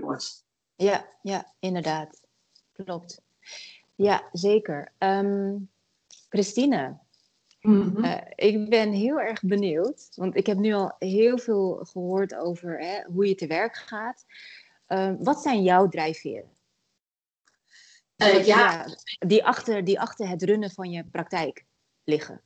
Wordt. 0.00 0.44
Ja, 0.76 1.08
ja, 1.22 1.52
inderdaad. 1.58 2.20
Klopt. 2.72 3.22
Ja, 3.94 4.28
zeker. 4.32 4.92
Um, 4.98 5.70
Christine, 6.28 6.98
mm 7.60 8.04
ik 8.34 8.68
ben 8.68 8.92
heel 8.92 9.20
erg 9.20 9.42
benieuwd, 9.42 10.08
want 10.14 10.36
ik 10.36 10.46
heb 10.46 10.58
nu 10.58 10.72
al 10.72 10.94
heel 10.98 11.38
veel 11.38 11.84
gehoord 11.84 12.34
over 12.34 12.78
hè, 12.78 13.02
hoe 13.02 13.28
je 13.28 13.34
te 13.34 13.46
werk 13.46 13.76
gaat. 13.76 14.24
Uh, 14.88 15.12
wat 15.18 15.42
zijn 15.42 15.62
jouw 15.62 15.88
drijfveren? 15.88 16.50
Uh, 18.16 18.46
ja. 18.46 18.86
die, 19.18 19.44
achter, 19.44 19.84
die 19.84 20.00
achter 20.00 20.28
het 20.28 20.42
runnen 20.42 20.70
van 20.70 20.90
je 20.90 21.04
praktijk 21.04 21.64
liggen. 22.04 22.40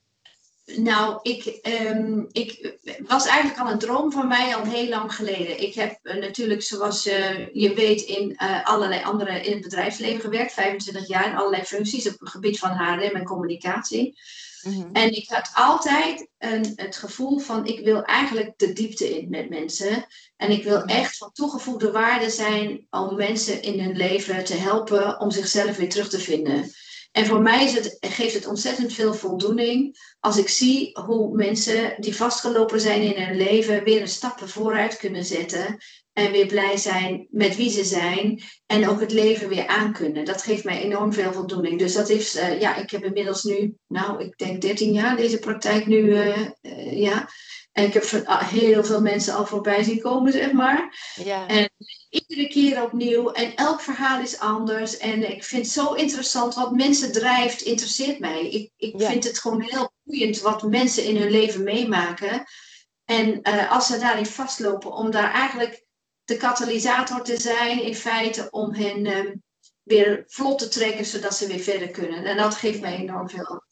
Nou, 0.64 1.18
ik, 1.22 1.60
um, 1.86 2.28
ik 2.32 2.78
was 3.06 3.26
eigenlijk 3.26 3.60
al 3.60 3.70
een 3.70 3.78
droom 3.78 4.12
van 4.12 4.28
mij 4.28 4.56
al 4.56 4.64
heel 4.64 4.88
lang 4.88 5.14
geleden. 5.14 5.62
Ik 5.62 5.74
heb 5.74 5.98
uh, 6.02 6.14
natuurlijk, 6.14 6.62
zoals 6.62 7.06
uh, 7.06 7.46
je 7.52 7.74
weet, 7.74 8.00
in 8.00 8.36
uh, 8.42 8.64
allerlei 8.64 9.04
andere 9.04 9.40
in 9.40 9.52
het 9.52 9.62
bedrijfsleven 9.62 10.20
gewerkt, 10.20 10.52
25 10.52 11.08
jaar 11.08 11.26
in 11.26 11.36
allerlei 11.36 11.62
functies 11.62 12.08
op 12.08 12.20
het 12.20 12.28
gebied 12.28 12.58
van 12.58 12.70
HRM 12.70 13.16
en 13.16 13.24
communicatie. 13.24 14.18
Mm 14.62 14.72
-hmm. 14.72 14.88
En 14.92 15.16
ik 15.16 15.28
had 15.28 15.50
altijd 15.54 16.28
een, 16.38 16.72
het 16.76 16.96
gevoel 16.96 17.38
van 17.38 17.66
ik 17.66 17.84
wil 17.84 18.02
eigenlijk 18.02 18.52
de 18.56 18.72
diepte 18.72 19.18
in 19.18 19.30
met 19.30 19.48
mensen. 19.48 20.06
En 20.36 20.50
ik 20.50 20.64
wil 20.64 20.84
echt 20.84 21.16
van 21.16 21.32
toegevoegde 21.32 21.90
waarde 21.90 22.30
zijn 22.30 22.86
om 22.90 23.16
mensen 23.16 23.62
in 23.62 23.80
hun 23.80 23.96
leven 23.96 24.44
te 24.44 24.54
helpen 24.54 25.20
om 25.20 25.30
zichzelf 25.30 25.76
weer 25.76 25.88
terug 25.88 26.08
te 26.08 26.20
vinden. 26.20 26.70
En 27.14 27.26
voor 27.26 27.42
mij 27.42 27.64
is 27.64 27.72
het, 27.72 27.96
geeft 28.00 28.34
het 28.34 28.46
ontzettend 28.46 28.92
veel 28.92 29.14
voldoening 29.14 29.96
als 30.20 30.36
ik 30.36 30.48
zie 30.48 30.98
hoe 31.00 31.36
mensen 31.36 31.94
die 31.98 32.16
vastgelopen 32.16 32.80
zijn 32.80 33.02
in 33.02 33.22
hun 33.22 33.36
leven 33.36 33.84
weer 33.84 34.00
een 34.00 34.08
stappen 34.08 34.48
vooruit 34.48 34.96
kunnen 34.96 35.24
zetten. 35.24 35.78
En 36.12 36.32
weer 36.32 36.46
blij 36.46 36.76
zijn 36.76 37.26
met 37.30 37.56
wie 37.56 37.70
ze 37.70 37.84
zijn. 37.84 38.42
En 38.66 38.88
ook 38.88 39.00
het 39.00 39.12
leven 39.12 39.48
weer 39.48 39.66
aankunnen. 39.66 40.24
Dat 40.24 40.42
geeft 40.42 40.64
mij 40.64 40.82
enorm 40.82 41.12
veel 41.12 41.32
voldoening. 41.32 41.78
Dus 41.78 41.92
dat 41.92 42.08
is, 42.08 42.36
uh, 42.36 42.60
ja, 42.60 42.76
ik 42.76 42.90
heb 42.90 43.04
inmiddels 43.04 43.42
nu, 43.42 43.74
nou, 43.86 44.24
ik 44.24 44.38
denk 44.38 44.60
13 44.60 44.92
jaar 44.92 45.16
deze 45.16 45.38
praktijk 45.38 45.86
nu, 45.86 45.98
uh, 45.98 46.48
uh, 46.62 47.00
ja. 47.00 47.28
En 47.74 47.84
ik 47.84 47.92
heb 47.92 48.22
ah, 48.24 48.48
heel 48.48 48.84
veel 48.84 49.00
mensen 49.00 49.34
al 49.34 49.46
voorbij 49.46 49.82
zien 49.82 50.00
komen, 50.00 50.32
zeg 50.32 50.52
maar. 50.52 51.12
Ja. 51.14 51.46
En 51.46 51.70
iedere 52.10 52.48
keer 52.48 52.82
opnieuw. 52.82 53.30
En 53.30 53.54
elk 53.54 53.80
verhaal 53.80 54.20
is 54.20 54.38
anders. 54.38 54.96
En 54.96 55.30
ik 55.30 55.44
vind 55.44 55.62
het 55.62 55.72
zo 55.72 55.92
interessant 55.92 56.54
wat 56.54 56.72
mensen 56.72 57.12
drijft, 57.12 57.60
interesseert 57.60 58.18
mij. 58.18 58.48
Ik, 58.48 58.70
ik 58.76 58.94
vind 58.96 59.24
het 59.24 59.38
gewoon 59.38 59.60
heel 59.60 59.92
boeiend 60.02 60.40
wat 60.40 60.62
mensen 60.62 61.04
in 61.04 61.16
hun 61.16 61.30
leven 61.30 61.62
meemaken. 61.62 62.44
En 63.04 63.40
uh, 63.42 63.72
als 63.72 63.86
ze 63.86 63.98
daarin 63.98 64.26
vastlopen, 64.26 64.92
om 64.92 65.10
daar 65.10 65.32
eigenlijk 65.32 65.84
de 66.24 66.36
katalysator 66.36 67.22
te 67.22 67.40
zijn, 67.40 67.82
in 67.82 67.94
feite, 67.94 68.50
om 68.50 68.74
hen 68.74 69.04
uh, 69.04 69.34
weer 69.82 70.24
vlot 70.26 70.58
te 70.58 70.68
trekken, 70.68 71.04
zodat 71.04 71.34
ze 71.34 71.46
weer 71.46 71.60
verder 71.60 71.90
kunnen. 71.90 72.24
En 72.24 72.36
dat 72.36 72.54
geeft 72.54 72.80
mij 72.80 72.96
enorm 72.96 73.28
veel. 73.28 73.62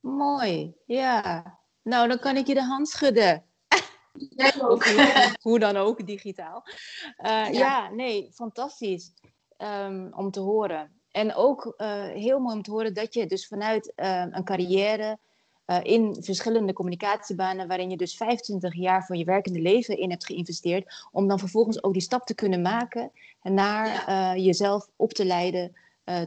Mooi, 0.00 0.74
ja. 0.86 1.59
Nou, 1.82 2.08
dan 2.08 2.18
kan 2.18 2.36
ik 2.36 2.46
je 2.46 2.54
de 2.54 2.64
hand 2.64 2.88
schudden. 2.88 3.44
Jij 4.12 4.52
ook. 4.68 4.84
hoe, 5.40 5.58
dan 5.58 5.76
ook, 5.76 6.06
digitaal. 6.06 6.64
Uh, 7.18 7.52
ja. 7.52 7.90
nee, 7.90 8.30
fantastisch 8.32 9.12
um, 9.58 10.12
om 10.14 10.30
te 10.30 10.40
horen. 10.40 11.00
En 11.10 11.34
ook 11.34 11.74
uh, 11.78 12.04
heel 12.04 12.38
mooi 12.38 12.56
om 12.56 12.62
te 12.62 12.70
horen 12.70 12.94
dat 12.94 13.14
je 13.14 13.26
dus 13.26 13.46
vanuit 13.46 13.92
uh, 13.96 14.24
een 14.30 14.44
carrière 14.44 15.18
in 15.82 16.16
verschillende 16.20 16.72
communicatiebanen, 16.72 17.68
waarin 17.68 17.90
je 17.90 17.96
dus 17.96 18.16
25 18.16 18.74
jaar 18.74 19.06
van 19.06 19.18
je 19.18 19.24
werkende 19.24 19.60
leven 19.60 19.98
in 19.98 20.10
hebt 20.10 20.26
geïnvesteerd, 20.26 21.06
om 21.12 21.28
dan 21.28 21.38
vervolgens 21.38 21.82
ook 21.82 21.92
die 21.92 22.02
stap 22.02 22.26
te 22.26 22.34
kunnen 22.34 22.62
maken 22.62 23.10
naar 23.42 24.38
jezelf 24.38 24.88
op 24.96 25.12
te 25.12 25.24
leiden 25.24 25.76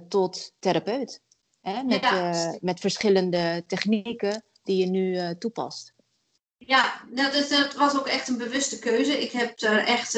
tot 0.07 0.53
therapeut. 0.59 1.21
Hè? 1.61 1.83
Met, 1.83 2.59
met 2.61 2.79
verschillende 2.79 3.63
technieken 3.67 4.43
die 4.63 4.77
je 4.77 4.85
nu 4.85 5.37
toepast. 5.37 5.93
Ja, 6.57 7.03
nou, 7.11 7.31
dat, 7.31 7.49
dat, 7.49 7.73
was 7.73 7.95
ook 7.95 8.07
echt 8.07 8.27
een 8.27 8.37
bewuste 8.37 8.79
keuze. 8.79 9.21
Ik 9.21 9.31
heb 9.31 9.61
er 9.61 9.77
echt 9.77 10.15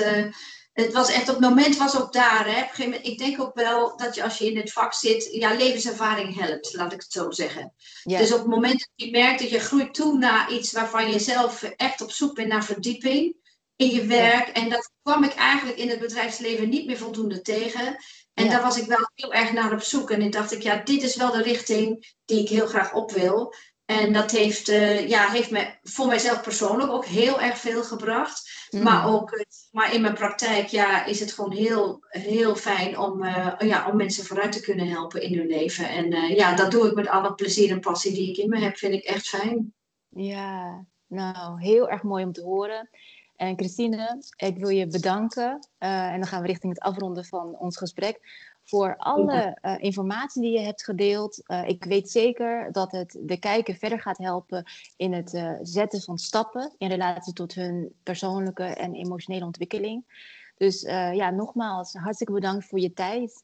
het 0.75 0.93
was 0.93 1.11
echt, 1.11 1.29
op 1.29 1.35
het 1.35 1.49
moment 1.49 1.77
was 1.77 1.97
ook 1.97 2.13
daar. 2.13 2.45
Hè. 2.45 2.51
Op 2.51 2.57
een 2.57 2.63
gegeven 2.69 2.83
moment, 2.83 3.05
ik 3.05 3.17
denk 3.17 3.41
ook 3.41 3.55
wel 3.55 3.97
dat 3.97 4.15
je 4.15 4.23
als 4.23 4.37
je 4.37 4.51
in 4.51 4.57
het 4.57 4.71
vak 4.71 4.93
zit, 4.93 5.29
ja, 5.31 5.53
levenservaring 5.53 6.39
helpt, 6.39 6.73
laat 6.73 6.93
ik 6.93 7.01
het 7.01 7.11
zo 7.11 7.31
zeggen. 7.31 7.73
Dus 8.03 8.31
op 8.31 8.39
het 8.39 8.47
moment 8.47 8.79
dat 8.79 8.89
je 8.95 9.11
merkt 9.11 9.39
dat 9.39 9.49
je 9.49 9.59
groeit 9.59 9.93
toe 9.93 10.17
naar 10.17 10.51
iets 10.51 10.71
waarvan 10.71 11.11
je 11.11 11.19
zelf 11.19 11.63
echt 11.63 12.01
op 12.01 12.11
zoek 12.11 12.35
bent 12.35 12.47
naar 12.47 12.63
verdieping 12.63 13.35
in 13.75 13.89
je 13.89 14.05
werk. 14.05 14.47
En 14.47 14.69
dat 14.69 14.91
kwam 15.01 15.23
ik 15.23 15.33
eigenlijk 15.33 15.77
in 15.77 15.89
het 15.89 15.99
bedrijfsleven 15.99 16.69
niet 16.69 16.85
meer 16.85 16.97
voldoende 16.97 17.41
tegen. 17.41 17.97
En 18.33 18.49
daar 18.49 18.61
was 18.61 18.77
ik 18.77 18.85
wel 18.85 19.09
heel 19.13 19.33
erg 19.33 19.53
naar 19.53 19.73
op 19.73 19.81
zoek. 19.81 20.11
En 20.11 20.21
ik 20.21 20.31
dacht 20.31 20.51
ik, 20.51 20.61
ja, 20.61 20.81
dit 20.83 21.03
is 21.03 21.15
wel 21.15 21.31
de 21.31 21.41
richting 21.41 22.13
die 22.25 22.41
ik 22.41 22.49
heel 22.49 22.67
graag 22.67 22.93
op 22.93 23.11
wil. 23.11 23.53
En 23.85 24.13
dat 24.13 24.31
heeft, 24.31 24.69
uh, 24.69 25.09
ja, 25.09 25.29
heeft 25.29 25.51
me 25.51 25.67
voor 25.83 26.07
mijzelf 26.07 26.41
persoonlijk 26.41 26.91
ook 26.91 27.05
heel 27.05 27.41
erg 27.41 27.57
veel 27.57 27.83
gebracht. 27.83 28.67
Mm. 28.69 28.83
Maar 28.83 29.07
ook 29.07 29.31
eh, 29.31 29.45
maar 29.71 29.93
in 29.93 30.01
mijn 30.01 30.13
praktijk 30.13 30.67
ja, 30.67 31.05
is 31.05 31.19
het 31.19 31.31
gewoon 31.31 31.51
heel, 31.51 31.97
heel 32.09 32.55
fijn 32.55 32.99
om, 32.99 33.23
uh, 33.23 33.53
ja, 33.57 33.89
om 33.89 33.97
mensen 33.97 34.25
vooruit 34.25 34.51
te 34.51 34.61
kunnen 34.61 34.87
helpen 34.87 35.21
in 35.21 35.37
hun 35.37 35.47
leven. 35.47 35.89
En 35.89 36.35
ja, 36.35 36.55
dat 36.55 36.71
doe 36.71 36.87
ik 36.87 36.95
met 36.95 37.07
alle 37.07 37.33
plezier 37.33 37.71
en 37.71 37.79
passie 37.79 38.13
die 38.13 38.29
ik 38.29 38.37
in 38.37 38.49
me 38.49 38.59
heb. 38.59 38.77
Vind 38.77 38.93
ik 38.93 39.03
echt 39.03 39.27
fijn. 39.27 39.73
Ja, 40.09 40.85
nou, 41.07 41.61
heel 41.61 41.89
erg 41.89 42.03
mooi 42.03 42.23
om 42.23 42.31
te 42.31 42.41
horen. 42.41 42.89
En 43.35 43.57
Christine, 43.57 44.23
ik 44.35 44.57
wil 44.57 44.69
je 44.69 44.87
bedanken. 44.87 45.67
en 45.77 46.19
dan 46.19 46.27
gaan 46.27 46.41
we 46.41 46.47
richting 46.47 46.73
het 46.73 46.83
afronden 46.83 47.25
van 47.25 47.57
ons 47.57 47.77
gesprek 47.77 48.19
voor 48.65 48.97
alle 48.97 49.57
uh, 49.61 49.75
informatie 49.79 50.41
die 50.41 50.51
je 50.51 50.59
hebt 50.59 50.83
gedeeld. 50.83 51.43
Uh, 51.47 51.67
ik 51.67 51.83
weet 51.83 52.09
zeker 52.09 52.71
dat 52.71 52.91
het 52.91 53.17
de 53.19 53.37
kijker 53.37 53.75
verder 53.75 53.99
gaat 53.99 54.17
helpen 54.17 54.71
in 54.97 55.13
het 55.13 55.33
uh, 55.33 55.51
zetten 55.61 56.01
van 56.01 56.17
stappen 56.17 56.75
in 56.77 56.89
relatie 56.89 57.33
tot 57.33 57.53
hun 57.53 57.93
persoonlijke 58.03 58.63
en 58.63 58.93
emotionele 58.93 59.45
ontwikkeling. 59.45 60.23
Dus 60.57 60.81
ja, 60.81 61.29
nogmaals, 61.29 61.93
hartstikke 61.93 62.33
bedankt 62.33 62.65
voor 62.65 62.79
je 62.79 62.93
tijd. 62.93 63.43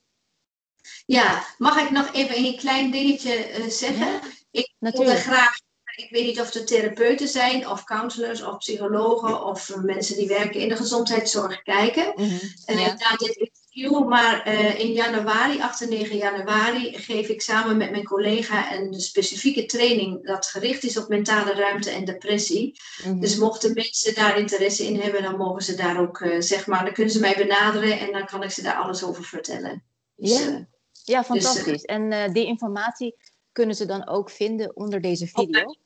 Ja, 1.06 1.44
mag 1.58 1.82
ik 1.82 1.92
nog 1.92 2.14
even 2.14 2.38
een 2.38 2.58
klein 2.58 2.92
dingetje 2.92 3.66
zeggen? 3.70 4.20
Ja, 4.52 4.62
ik 4.80 4.96
wil 4.96 5.16
graag 5.16 5.60
ik 5.96 6.10
weet 6.10 6.26
niet 6.26 6.40
of 6.40 6.54
er 6.54 6.66
therapeuten 6.66 7.28
zijn, 7.28 7.68
of 7.68 7.84
counselors, 7.84 8.44
of 8.44 8.58
psychologen, 8.58 9.46
of 9.46 9.76
mensen 9.76 10.16
die 10.16 10.28
werken 10.28 10.60
in 10.60 10.70
de 10.70 10.76
gezondheidszorg 10.76 11.62
kijken 11.62 12.14
mm 12.16 12.24
-hmm. 12.24 12.78
ja. 12.78 13.16
dit 13.18 13.61
interview. 13.72 14.08
Maar 14.08 14.48
uh, 14.48 14.80
in 14.80 14.92
januari, 14.92 15.62
8 15.62 15.82
en 15.82 15.90
9 15.90 16.18
januari, 16.18 16.98
geef 16.98 17.28
ik 17.28 17.42
samen 17.42 17.78
met 17.78 17.92
mijn 17.92 18.04
collega 18.04 18.76
een 18.76 18.94
specifieke 18.94 19.66
training 19.66 20.26
dat 20.26 20.46
gericht 20.46 20.84
is 20.84 20.98
op 20.98 21.08
mentale 21.08 21.54
ruimte 21.54 21.90
en 21.90 22.06
depressie. 22.06 22.82
Mm 23.04 23.12
-hmm. 23.12 23.20
Dus 23.20 23.38
mochten 23.38 23.74
mensen 23.74 24.16
daar 24.16 24.38
interesse 24.38 24.86
in 24.86 25.00
hebben, 25.00 25.24
dan 25.24 25.38
mogen 25.38 25.62
ze 25.62 25.76
daar 25.76 26.00
ook, 26.00 26.20
uh, 26.20 26.42
zeg 26.42 26.68
maar, 26.68 26.84
dan 26.84 26.94
kunnen 26.94 27.14
ze 27.14 27.20
mij 27.20 27.36
benaderen 27.36 28.00
en 28.00 28.12
dan 28.12 28.26
kan 28.26 28.44
ik 28.44 28.50
ze 28.50 28.62
daar 28.62 28.76
alles 28.76 29.04
over 29.04 29.24
vertellen. 29.24 29.84
Dus, 30.16 30.40
ja. 30.40 30.50
Uh, 30.50 30.60
ja, 31.04 31.18
dus, 31.18 31.28
fantastisch. 31.28 31.66
Dus, 31.66 31.82
en 31.82 32.34
die 32.34 32.46
informatie 32.46 33.16
kunnen 33.52 33.76
ze 33.76 33.86
dan 33.86 34.08
ook 34.08 34.30
vinden 34.30 34.76
onder 34.76 35.02
deze 35.02 35.28
video. 35.28 35.62
Okay. 35.62 35.78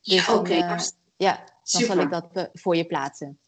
Dus 0.00 0.14
ja, 0.26 0.34
oké. 0.34 0.52
Okay. 0.52 0.78
Ja, 1.16 1.36
dan 1.36 1.46
Super. 1.62 1.86
zal 1.86 1.98
ik 1.98 2.10
dat 2.10 2.50
voor 2.52 2.76
je 2.76 2.86
plaatsen. 2.86 3.38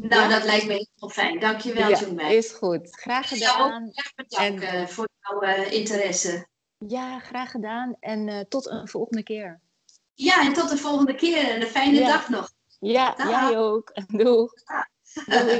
Nou, 0.00 0.22
ja? 0.22 0.28
dat 0.28 0.44
lijkt 0.44 0.66
me 0.66 0.88
heel 0.94 1.08
fijn. 1.08 1.40
Dankjewel, 1.40 1.88
ja, 1.88 2.28
is 2.28 2.52
goed. 2.52 2.88
Graag 2.90 3.28
gedaan. 3.28 3.90
Ja, 3.92 4.04
bedanken 4.14 4.68
en, 4.68 4.88
voor 4.88 5.08
jouw 5.20 5.42
uh, 5.42 5.72
interesse. 5.72 6.46
Ja, 6.78 7.18
graag 7.18 7.50
gedaan. 7.50 7.96
En 8.00 8.46
tot 8.48 8.66
een 8.66 8.88
volgende 8.88 9.22
keer. 9.22 9.60
Ja, 10.14 10.46
en 10.46 10.52
tot 10.52 10.68
de 10.68 10.76
volgende 10.76 11.14
keer. 11.14 11.50
En 11.50 11.60
een 11.60 11.66
fijne 11.66 12.00
dag 12.00 12.28
nog. 12.28 12.50
Ja, 12.80 13.14
Dag. 13.14 13.28
jij 13.28 13.58
ook. 13.58 13.92
Doeg. 14.22 14.52
Doei. 15.26 15.54